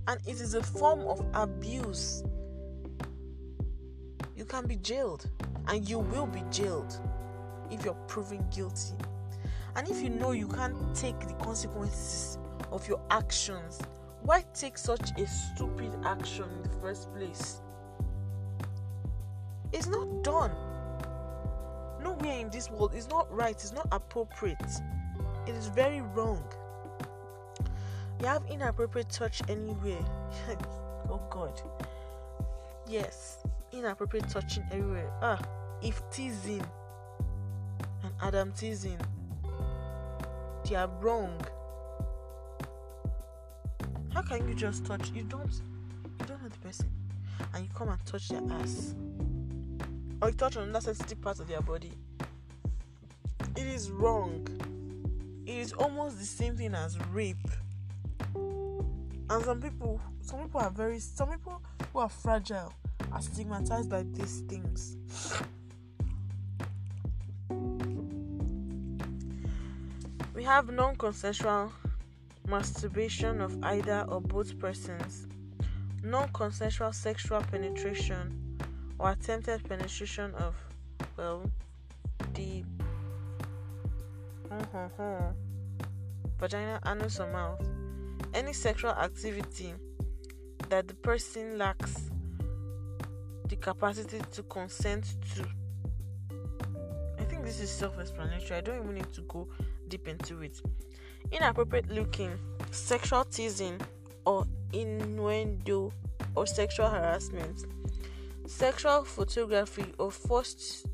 and 0.07 0.19
it 0.27 0.39
is 0.39 0.53
a 0.53 0.61
form 0.61 1.01
of 1.01 1.25
abuse. 1.33 2.23
You 4.35 4.45
can 4.45 4.67
be 4.67 4.75
jailed 4.77 5.29
and 5.67 5.87
you 5.87 5.99
will 5.99 6.27
be 6.27 6.43
jailed 6.51 6.99
if 7.71 7.83
you're 7.83 7.93
proven 8.07 8.45
guilty. 8.53 8.93
And 9.75 9.87
if 9.87 10.01
you 10.01 10.09
know 10.09 10.31
you 10.31 10.47
can't 10.47 10.75
take 10.95 11.19
the 11.19 11.33
consequences 11.35 12.37
of 12.71 12.87
your 12.87 12.99
actions, 13.09 13.79
why 14.23 14.43
take 14.53 14.77
such 14.77 15.11
a 15.17 15.27
stupid 15.27 15.91
action 16.05 16.45
in 16.45 16.63
the 16.63 16.77
first 16.79 17.13
place? 17.13 17.61
It's 19.73 19.87
not 19.87 20.23
done. 20.23 20.51
Nowhere 22.03 22.39
in 22.39 22.49
this 22.49 22.69
world 22.69 22.93
is 22.93 23.07
not 23.09 23.31
right, 23.33 23.51
it's 23.51 23.73
not 23.73 23.87
appropriate. 23.91 24.71
It 25.47 25.55
is 25.55 25.67
very 25.67 26.01
wrong. 26.01 26.43
You 28.19 28.27
have 28.27 28.43
inappropriate 28.49 29.09
touch 29.09 29.41
anywhere. 29.49 30.03
oh 31.09 31.21
God. 31.29 31.61
Yes, 32.87 33.39
inappropriate 33.71 34.29
touching 34.29 34.63
everywhere. 34.71 35.11
Ah, 35.21 35.39
eve 35.81 36.01
teasing 36.11 36.63
and 38.03 38.13
Adam 38.21 38.51
teasing, 38.51 38.99
they 40.67 40.75
are 40.75 40.89
wrong. 40.99 41.33
How 44.21 44.37
can 44.37 44.47
you 44.47 44.53
just 44.53 44.85
touch? 44.85 45.09
You 45.15 45.23
don't. 45.23 45.51
You 46.19 46.25
don't 46.27 46.43
know 46.43 46.49
the 46.49 46.57
person, 46.59 46.87
and 47.55 47.63
you 47.65 47.69
come 47.73 47.89
and 47.89 48.05
touch 48.05 48.29
their 48.29 48.41
ass, 48.51 48.93
or 50.21 50.29
you 50.29 50.35
touch 50.35 50.57
on 50.57 50.69
another 50.69 50.93
sensitive 50.93 51.19
part 51.21 51.39
of 51.39 51.47
their 51.47 51.61
body. 51.61 51.93
It 53.55 53.65
is 53.65 53.89
wrong. 53.89 54.47
It 55.47 55.57
is 55.57 55.73
almost 55.73 56.19
the 56.19 56.25
same 56.25 56.55
thing 56.55 56.75
as 56.75 56.99
rape 57.11 57.35
and 58.35 59.43
some 59.43 59.59
people 59.59 59.99
some 60.21 60.41
people 60.41 60.61
are 60.61 60.69
very 60.69 60.99
some 60.99 61.29
people 61.29 61.59
who 61.91 61.99
are 61.99 62.09
fragile 62.09 62.73
are 63.11 63.21
stigmatized 63.21 63.89
by 63.89 64.03
these 64.03 64.41
things. 64.41 64.97
We 70.35 70.43
have 70.43 70.69
non 70.71 70.95
consensual 70.95 71.71
masturbation 72.51 73.39
of 73.39 73.57
either 73.63 74.05
or 74.09 74.19
both 74.19 74.59
persons, 74.59 75.25
non 76.03 76.27
consensual 76.33 76.91
sexual 76.91 77.41
penetration 77.41 78.57
or 78.99 79.11
attempted 79.11 79.63
penetration 79.67 80.35
of, 80.35 80.53
well, 81.17 81.49
the 82.33 82.63
vagina, 86.37 86.81
anus, 86.85 87.21
or 87.21 87.31
mouth. 87.31 87.65
Any 88.33 88.51
sexual 88.51 88.91
activity 88.91 89.73
that 90.69 90.89
the 90.89 90.93
person 90.95 91.57
lacks 91.57 92.09
the 93.47 93.55
capacity 93.55 94.19
to 94.31 94.43
consent 94.43 95.05
to. 95.35 95.45
I 97.17 97.23
think 97.23 97.45
this 97.45 97.61
is 97.61 97.69
self 97.69 97.97
explanatory. 97.97 98.57
I 98.57 98.61
don't 98.61 98.83
even 98.83 98.95
need 98.95 99.13
to 99.13 99.21
go 99.21 99.47
deep 99.87 100.09
into 100.09 100.41
it. 100.41 100.61
Inappropriate 101.31 101.89
looking, 101.89 102.37
sexual 102.71 103.23
teasing, 103.25 103.79
or 104.25 104.45
innuendo 104.73 105.91
or 106.35 106.45
sexual 106.45 106.87
harassment, 106.87 107.65
sexual 108.47 109.03
photography 109.03 109.85
or 109.97 110.11
forced 110.11 110.85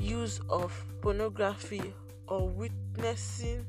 use 0.00 0.40
of 0.48 0.72
pornography 1.00 1.92
or 2.26 2.48
witnessing 2.48 3.64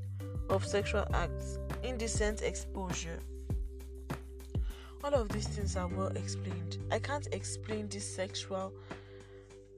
of 0.50 0.66
sexual 0.66 1.06
acts, 1.14 1.60
indecent 1.84 2.42
exposure. 2.42 3.20
All 5.04 5.14
of 5.14 5.30
these 5.30 5.48
things 5.48 5.76
are 5.76 5.88
well 5.88 6.16
explained. 6.16 6.78
I 6.92 7.00
can't 7.00 7.28
explain 7.32 7.88
this 7.90 8.08
sexual 8.16 8.74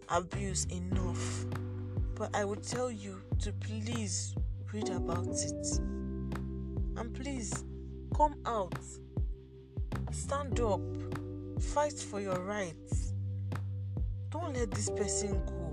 abuse 0.10 0.66
enough, 0.66 1.46
but 2.16 2.36
I 2.36 2.44
would 2.44 2.64
tell 2.64 2.92
you 2.92 3.22
to 3.40 3.54
please 3.54 4.36
read 4.74 4.90
about 4.90 5.28
it. 5.28 6.03
And 6.96 7.14
please 7.14 7.64
come 8.16 8.36
out, 8.46 8.78
stand 10.12 10.60
up, 10.60 10.82
fight 11.60 11.94
for 11.94 12.22
your 12.22 12.40
rights. 12.40 13.14
Don't 14.30 14.54
let 14.54 14.72
this 14.72 14.90
person 14.90 15.42
go. 15.46 15.64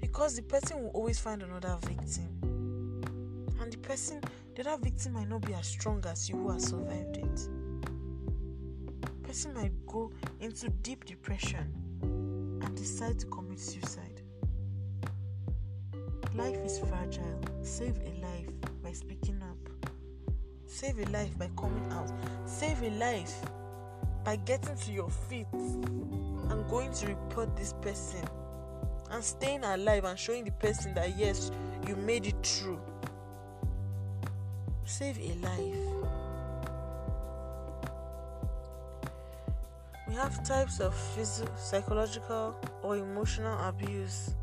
Because 0.00 0.36
the 0.36 0.42
person 0.42 0.82
will 0.82 0.90
always 0.90 1.18
find 1.18 1.42
another 1.42 1.76
victim. 1.82 3.00
And 3.60 3.72
the 3.72 3.78
person, 3.78 4.20
the 4.54 4.68
other 4.68 4.82
victim 4.82 5.14
might 5.14 5.28
not 5.28 5.40
be 5.40 5.54
as 5.54 5.66
strong 5.66 6.04
as 6.06 6.28
you 6.28 6.36
who 6.36 6.50
has 6.50 6.68
survived 6.68 7.16
it. 7.16 7.48
Person 9.22 9.54
might 9.54 9.72
go 9.86 10.12
into 10.40 10.68
deep 10.68 11.06
depression 11.06 11.72
and 12.02 12.76
decide 12.76 13.18
to 13.20 13.26
commit 13.26 13.58
suicide. 13.58 14.20
Life 16.34 16.58
is 16.64 16.78
fragile. 16.78 17.40
Save 17.62 17.96
a 17.98 18.20
life 18.20 18.53
speaking 18.94 19.42
up. 19.42 19.90
Save 20.66 20.98
a 21.00 21.04
life 21.10 21.36
by 21.38 21.50
coming 21.56 21.92
out. 21.92 22.10
Save 22.46 22.82
a 22.82 22.90
life 22.90 23.34
by 24.24 24.36
getting 24.36 24.76
to 24.76 24.92
your 24.92 25.10
feet 25.10 25.46
and 25.52 26.68
going 26.68 26.92
to 26.92 27.06
report 27.06 27.56
this 27.56 27.72
person 27.82 28.24
and 29.10 29.22
staying 29.22 29.64
alive 29.64 30.04
and 30.04 30.18
showing 30.18 30.44
the 30.44 30.50
person 30.52 30.94
that 30.94 31.16
yes, 31.16 31.50
you 31.86 31.96
made 31.96 32.26
it 32.26 32.46
through. 32.46 32.80
Save 34.84 35.18
a 35.18 35.34
life. 35.46 36.04
We 40.08 40.14
have 40.14 40.44
types 40.44 40.80
of 40.80 40.94
physical, 40.94 41.54
psychological, 41.56 42.56
or 42.82 42.96
emotional 42.96 43.58
abuse 43.66 44.34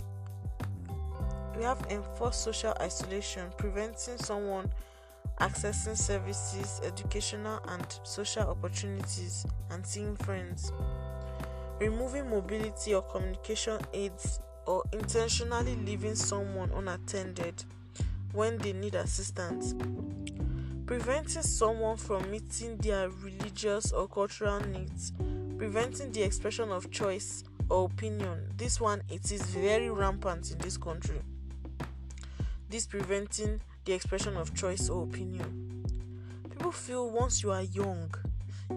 we 1.61 1.65
have 1.67 1.85
enforced 1.91 2.43
social 2.43 2.73
isolation, 2.81 3.47
preventing 3.55 4.17
someone 4.17 4.67
accessing 5.39 5.95
services, 5.95 6.81
educational 6.83 7.59
and 7.67 7.85
social 8.01 8.41
opportunities, 8.49 9.45
and 9.69 9.85
seeing 9.85 10.15
friends. 10.15 10.73
Removing 11.79 12.31
mobility 12.31 12.95
or 12.95 13.03
communication 13.03 13.79
aids 13.93 14.39
or 14.65 14.83
intentionally 14.91 15.75
leaving 15.85 16.15
someone 16.15 16.71
unattended 16.71 17.63
when 18.33 18.57
they 18.57 18.73
need 18.73 18.95
assistance. 18.95 19.75
Preventing 20.87 21.43
someone 21.43 21.97
from 21.97 22.31
meeting 22.31 22.75
their 22.77 23.11
religious 23.21 23.91
or 23.91 24.07
cultural 24.07 24.59
needs. 24.61 25.13
Preventing 25.59 26.11
the 26.11 26.23
expression 26.23 26.71
of 26.71 26.89
choice 26.89 27.43
or 27.69 27.85
opinion. 27.85 28.47
This 28.57 28.81
one 28.81 29.03
it 29.11 29.31
is 29.31 29.43
very 29.43 29.91
rampant 29.91 30.49
in 30.49 30.57
this 30.57 30.75
country 30.75 31.21
this 32.71 32.87
preventing 32.87 33.59
the 33.83 33.91
expression 33.91 34.37
of 34.37 34.55
choice 34.55 34.89
or 34.89 35.03
opinion. 35.03 35.83
People 36.49 36.71
feel 36.71 37.09
once 37.09 37.43
you 37.43 37.51
are 37.51 37.63
young, 37.63 38.09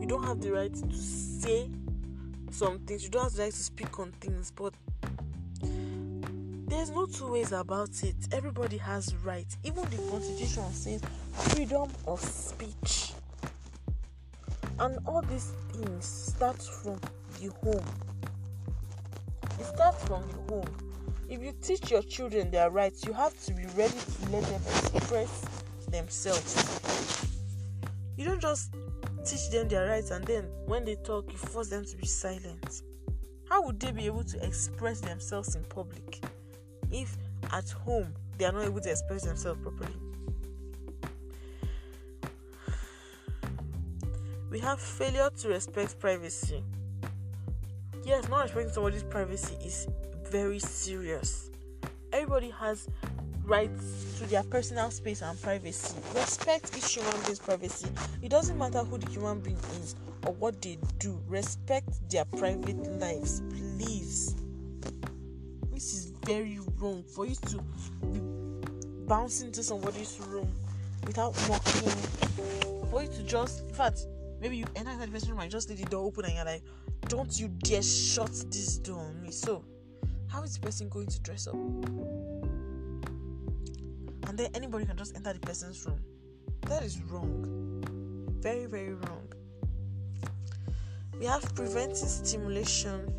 you 0.00 0.06
don't 0.06 0.24
have 0.24 0.40
the 0.40 0.50
right 0.50 0.74
to 0.74 0.96
say 0.96 1.70
some 2.50 2.80
things, 2.80 3.04
you 3.04 3.10
don't 3.10 3.22
have 3.22 3.32
the 3.34 3.42
right 3.42 3.52
to 3.52 3.56
speak 3.56 4.00
on 4.00 4.10
things, 4.20 4.50
but 4.50 4.74
there's 6.66 6.90
no 6.90 7.06
two 7.06 7.30
ways 7.30 7.52
about 7.52 8.02
it. 8.02 8.16
Everybody 8.32 8.78
has 8.78 9.14
rights. 9.24 9.58
Even 9.62 9.84
the 9.84 9.98
constitution 10.10 10.72
says 10.72 11.00
freedom 11.32 11.88
of 12.08 12.20
speech. 12.20 13.12
And 14.80 14.98
all 15.06 15.22
these 15.22 15.52
things 15.72 16.04
start 16.04 16.60
from 16.60 16.98
the 17.40 17.50
home. 17.62 17.84
It 19.60 19.66
starts 19.66 20.02
from 20.04 20.28
the 20.28 20.52
home 20.52 20.93
if 21.34 21.42
you 21.42 21.52
teach 21.60 21.90
your 21.90 22.02
children 22.02 22.48
their 22.52 22.70
rights, 22.70 23.04
you 23.04 23.12
have 23.12 23.36
to 23.44 23.52
be 23.52 23.64
ready 23.76 23.92
to 23.92 24.30
let 24.30 24.44
them 24.44 24.60
express 24.94 25.44
themselves. 25.90 27.26
You 28.16 28.26
don't 28.26 28.40
just 28.40 28.72
teach 29.26 29.50
them 29.50 29.66
their 29.66 29.88
rights 29.88 30.12
and 30.12 30.24
then 30.24 30.44
when 30.66 30.84
they 30.84 30.94
talk, 30.94 31.30
you 31.32 31.36
force 31.36 31.70
them 31.70 31.84
to 31.84 31.96
be 31.96 32.06
silent. 32.06 32.82
How 33.48 33.62
would 33.62 33.80
they 33.80 33.90
be 33.90 34.06
able 34.06 34.22
to 34.22 34.46
express 34.46 35.00
themselves 35.00 35.56
in 35.56 35.64
public 35.64 36.24
if 36.92 37.16
at 37.52 37.68
home 37.70 38.14
they 38.38 38.44
are 38.44 38.52
not 38.52 38.66
able 38.66 38.80
to 38.80 38.90
express 38.90 39.24
themselves 39.24 39.60
properly? 39.60 39.96
We 44.52 44.60
have 44.60 44.80
failure 44.80 45.30
to 45.38 45.48
respect 45.48 45.98
privacy. 45.98 46.62
Yes, 48.04 48.28
not 48.28 48.44
respecting 48.44 48.72
somebody's 48.72 49.02
privacy 49.02 49.56
is 49.64 49.88
very 50.34 50.58
serious. 50.58 51.48
Everybody 52.12 52.50
has 52.58 52.88
rights 53.44 54.18
to 54.18 54.26
their 54.26 54.42
personal 54.42 54.90
space 54.90 55.22
and 55.22 55.40
privacy. 55.40 55.96
Respect 56.12 56.76
each 56.76 56.96
human 56.96 57.12
being's 57.22 57.38
privacy. 57.38 57.88
It 58.20 58.30
doesn't 58.30 58.58
matter 58.58 58.80
who 58.80 58.98
the 58.98 59.08
human 59.12 59.38
being 59.38 59.60
is 59.80 59.94
or 60.26 60.32
what 60.32 60.60
they 60.60 60.76
do. 60.98 61.22
Respect 61.28 61.88
their 62.10 62.24
private 62.24 62.76
lives, 62.98 63.42
please. 63.48 64.34
This 65.72 65.94
is 65.94 66.06
very 66.26 66.58
wrong 66.80 67.04
for 67.04 67.26
you 67.26 67.36
to 67.36 67.58
be 68.12 68.18
bouncing 69.06 69.46
into 69.46 69.62
somebody's 69.62 70.18
room 70.26 70.52
without 71.06 71.36
knocking. 71.48 71.92
For 72.90 73.02
you 73.02 73.08
to 73.08 73.22
just, 73.22 73.68
in 73.68 73.72
fact, 73.72 74.00
maybe 74.40 74.56
you 74.56 74.66
enter 74.74 74.96
the 74.98 75.06
person's 75.06 75.30
room 75.30 75.38
and 75.38 75.50
just 75.52 75.68
leave 75.68 75.78
the 75.78 75.84
door 75.84 76.04
open 76.04 76.24
and 76.24 76.34
you're 76.34 76.44
like, 76.44 76.62
don't 77.06 77.38
you 77.38 77.46
dare 77.62 77.82
shut 77.82 78.32
this 78.50 78.78
door 78.78 78.98
on 78.98 79.22
me. 79.22 79.30
So 79.30 79.62
how 80.34 80.42
is 80.42 80.54
the 80.54 80.60
person 80.66 80.88
going 80.88 81.06
to 81.06 81.20
dress 81.20 81.46
up? 81.46 81.54
And 84.26 84.36
then 84.36 84.50
anybody 84.54 84.84
can 84.84 84.96
just 84.96 85.14
enter 85.14 85.32
the 85.32 85.38
person's 85.38 85.86
room. 85.86 86.00
That 86.62 86.82
is 86.82 87.00
wrong. 87.02 87.84
Very, 88.40 88.66
very 88.66 88.94
wrong. 88.94 89.32
We 91.20 91.26
have 91.26 91.54
preventing 91.54 91.94
stimulation, 91.94 93.14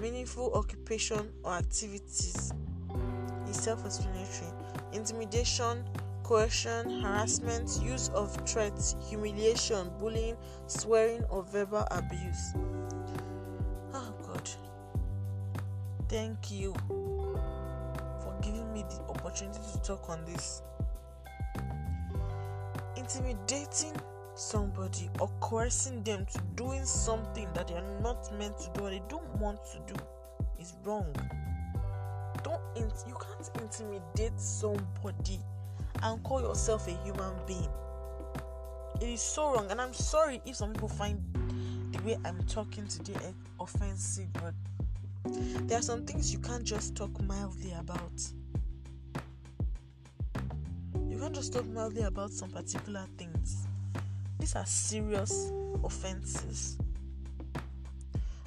meaningful 0.00 0.54
occupation 0.54 1.32
or 1.42 1.54
activities. 1.54 2.52
Is 3.50 3.56
self 3.56 3.84
explanatory. 3.84 4.52
Intimidation, 4.92 5.84
coercion, 6.22 7.00
harassment, 7.00 7.80
use 7.82 8.08
of 8.10 8.32
threats, 8.48 8.94
humiliation, 9.08 9.90
bullying, 9.98 10.36
swearing, 10.68 11.24
or 11.24 11.42
verbal 11.42 11.88
abuse. 11.90 12.54
Thank 16.16 16.50
you 16.50 16.72
for 16.88 18.34
giving 18.40 18.72
me 18.72 18.86
the 18.88 19.02
opportunity 19.10 19.58
to 19.70 19.82
talk 19.82 20.08
on 20.08 20.24
this. 20.24 20.62
Intimidating 22.96 23.92
somebody 24.34 25.10
or 25.20 25.28
coercing 25.40 26.02
them 26.04 26.24
to 26.32 26.40
doing 26.54 26.86
something 26.86 27.46
that 27.52 27.68
they 27.68 27.74
are 27.74 28.00
not 28.00 28.32
meant 28.38 28.56
to 28.60 28.70
do 28.72 28.86
or 28.86 28.88
they 28.88 29.02
don't 29.10 29.28
want 29.36 29.58
to 29.66 29.92
do 29.92 30.00
is 30.58 30.72
wrong. 30.84 31.14
Don't 32.42 32.62
you 33.06 33.14
can't 33.14 33.50
intimidate 33.60 34.40
somebody 34.40 35.38
and 36.02 36.22
call 36.22 36.40
yourself 36.40 36.88
a 36.88 36.92
human 37.04 37.34
being. 37.46 37.68
It 39.02 39.10
is 39.10 39.20
so 39.20 39.52
wrong, 39.52 39.70
and 39.70 39.78
I'm 39.78 39.92
sorry 39.92 40.40
if 40.46 40.56
some 40.56 40.72
people 40.72 40.88
find 40.88 41.20
the 41.92 42.02
way 42.04 42.16
I'm 42.24 42.42
talking 42.44 42.86
today 42.86 43.20
eh, 43.22 43.32
offensive, 43.60 44.32
but 44.32 44.54
there 45.66 45.78
are 45.78 45.82
some 45.82 46.04
things 46.04 46.32
you 46.32 46.38
can't 46.38 46.64
just 46.64 46.94
talk 46.94 47.20
mildly 47.22 47.72
about. 47.78 48.22
You 51.08 51.18
can't 51.18 51.34
just 51.34 51.52
talk 51.52 51.66
mildly 51.66 52.02
about 52.02 52.30
some 52.30 52.50
particular 52.50 53.06
things. 53.16 53.66
These 54.38 54.54
are 54.54 54.66
serious 54.66 55.50
offenses, 55.82 56.78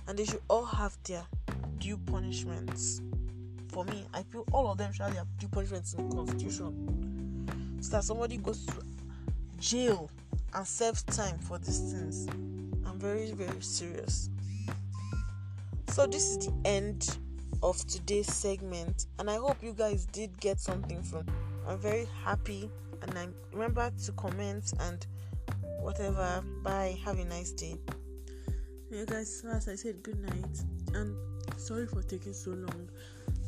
and 0.08 0.18
they 0.18 0.26
should 0.26 0.42
all 0.50 0.66
have 0.66 0.98
their 1.04 1.24
due 1.80 1.98
punishments. 1.98 3.02
For 3.70 3.86
me, 3.86 4.06
I 4.14 4.24
feel 4.24 4.46
all 4.52 4.72
of 4.72 4.78
them 4.78 4.92
should 4.94 5.04
have 5.04 5.14
their 5.14 5.26
due 5.38 5.48
punishments 5.48 5.94
in 5.94 6.10
the 6.10 6.16
constitution. 6.16 7.78
So 7.82 7.92
that 7.92 8.04
somebody 8.04 8.38
goes 8.38 8.66
to 8.66 8.74
jail 9.60 10.10
and 10.54 10.68
serves 10.68 11.04
time 11.04 11.38
for 11.40 11.58
these 11.60 11.80
things. 11.92 12.28
I'm 12.86 13.00
very, 13.00 13.32
very 13.32 13.62
serious. 13.62 14.30
So, 16.00 16.08
this 16.08 16.30
is 16.30 16.38
the 16.38 16.54
end 16.64 17.18
of 17.62 17.78
today's 17.86 18.34
segment, 18.34 19.08
and 19.20 19.30
I 19.30 19.36
hope 19.36 19.62
you 19.62 19.74
guys 19.74 20.06
did 20.06 20.40
get 20.40 20.58
something 20.58 21.04
from. 21.04 21.26
I'm 21.68 21.78
very 21.78 22.08
happy, 22.24 22.72
and 23.02 23.18
I 23.18 23.28
remember 23.52 23.92
to 24.06 24.12
comment 24.14 24.72
and 24.80 25.06
whatever. 25.82 26.42
Bye. 26.64 26.98
Have 27.04 27.20
a 27.20 27.26
nice 27.26 27.52
day. 27.52 27.76
Yeah, 28.90 29.04
guys. 29.08 29.44
As 29.52 29.68
I 29.68 29.76
said, 29.76 30.02
good 30.02 30.22
night, 30.22 30.64
and 30.94 31.18
sorry 31.58 31.86
for 31.86 32.02
taking 32.02 32.32
so 32.32 32.52
long, 32.52 32.90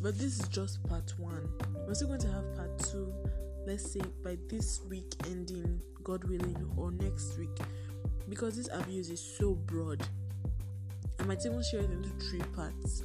but 0.01 0.19
this 0.19 0.37
is 0.37 0.49
just 0.49 0.83
part 0.83 1.13
one. 1.17 1.47
We're 1.87 1.93
still 1.93 2.09
going 2.09 2.19
to 2.19 2.31
have 2.33 2.53
part 2.57 2.77
two. 2.79 3.13
Let's 3.65 3.89
say 3.93 4.01
by 4.25 4.37
this 4.49 4.81
week 4.89 5.15
ending, 5.25 5.81
God 6.03 6.25
willing, 6.25 6.69
or 6.75 6.91
next 6.91 7.39
week, 7.39 7.57
because 8.27 8.57
this 8.57 8.67
abuse 8.73 9.09
is 9.09 9.21
so 9.21 9.55
broad. 9.55 10.05
I 11.21 11.23
might 11.23 11.45
even 11.45 11.61
share 11.61 11.81
it 11.81 11.91
into 11.91 12.09
three 12.25 12.41
parts. 12.55 13.03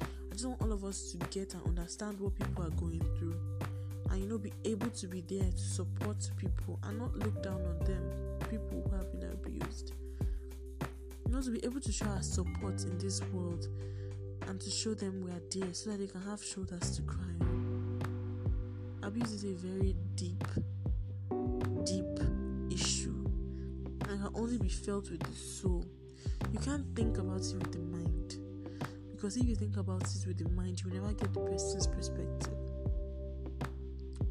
I 0.00 0.32
just 0.32 0.44
want 0.44 0.60
all 0.62 0.72
of 0.72 0.84
us 0.84 1.12
to 1.12 1.16
get 1.28 1.54
and 1.54 1.64
understand 1.64 2.18
what 2.18 2.34
people 2.34 2.64
are 2.64 2.70
going 2.70 3.00
through, 3.16 3.38
and 4.10 4.20
you 4.20 4.28
know, 4.28 4.36
be 4.36 4.52
able 4.64 4.90
to 4.90 5.06
be 5.06 5.20
there 5.20 5.48
to 5.48 5.58
support 5.58 6.28
people 6.36 6.80
and 6.82 6.98
not 6.98 7.16
look 7.16 7.40
down 7.40 7.64
on 7.64 7.78
them, 7.84 8.02
people 8.50 8.82
who 8.84 8.96
have 8.96 9.12
been 9.12 9.30
abused. 9.30 9.92
You 11.24 11.32
know, 11.32 11.40
to 11.40 11.50
be 11.52 11.64
able 11.64 11.80
to 11.80 11.92
show 11.92 12.06
our 12.06 12.22
support 12.22 12.82
in 12.82 12.98
this 12.98 13.22
world 13.32 13.68
and 14.48 14.60
to 14.60 14.68
show 14.68 14.94
them 14.94 15.20
we 15.24 15.30
are 15.30 15.42
there 15.52 15.72
so 15.72 15.90
that 15.90 15.98
they 15.98 16.08
can 16.08 16.20
have 16.22 16.42
shoulders 16.42 16.96
to 16.96 17.02
cry 17.02 17.32
on. 17.42 18.02
Abuse 19.04 19.30
is 19.30 19.44
a 19.44 19.54
very 19.54 19.94
deep, 20.16 20.44
deep 21.84 22.18
issue 22.72 23.24
and 24.08 24.20
can 24.20 24.30
only 24.34 24.58
be 24.58 24.68
felt 24.68 25.08
with 25.10 25.20
the 25.20 25.32
soul. 25.32 25.86
You 26.52 26.58
can't 26.58 26.84
think 26.94 27.18
about 27.18 27.40
it 27.40 27.54
with 27.54 27.72
the 27.72 27.78
mind 27.78 28.36
because 29.12 29.36
if 29.36 29.46
you 29.46 29.54
think 29.54 29.76
about 29.76 30.02
it 30.02 30.26
with 30.26 30.38
the 30.38 30.48
mind, 30.50 30.82
you 30.82 30.90
will 30.90 31.00
never 31.00 31.12
get 31.12 31.32
the 31.32 31.40
person's 31.40 31.86
perspective. 31.86 32.58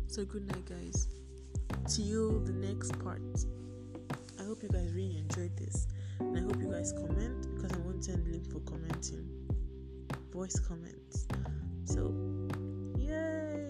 So, 0.07 0.25
good 0.25 0.45
night, 0.47 0.65
guys. 0.65 1.07
Till 1.87 2.39
the 2.41 2.51
next 2.51 2.99
part. 2.99 3.21
I 4.41 4.43
hope 4.43 4.63
you 4.63 4.69
guys 4.69 4.91
really 4.93 5.17
enjoyed 5.17 5.55
this, 5.55 5.87
and 6.19 6.37
I 6.37 6.41
hope 6.41 6.57
you 6.59 6.69
guys 6.69 6.91
comment 6.91 7.47
because 7.55 7.71
I 7.71 7.77
want 7.77 8.03
to 8.03 8.11
send 8.11 8.27
link 8.27 8.51
for 8.51 8.59
commenting, 8.61 9.29
voice 10.33 10.59
comments. 10.59 11.27
So, 11.85 12.13
yay! 12.97 13.67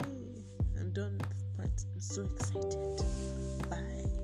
I'm 0.80 0.92
done 0.94 1.20
part. 1.58 1.70
I'm 1.94 2.00
so 2.00 2.28
excited. 2.34 3.02
Bye. 3.70 4.21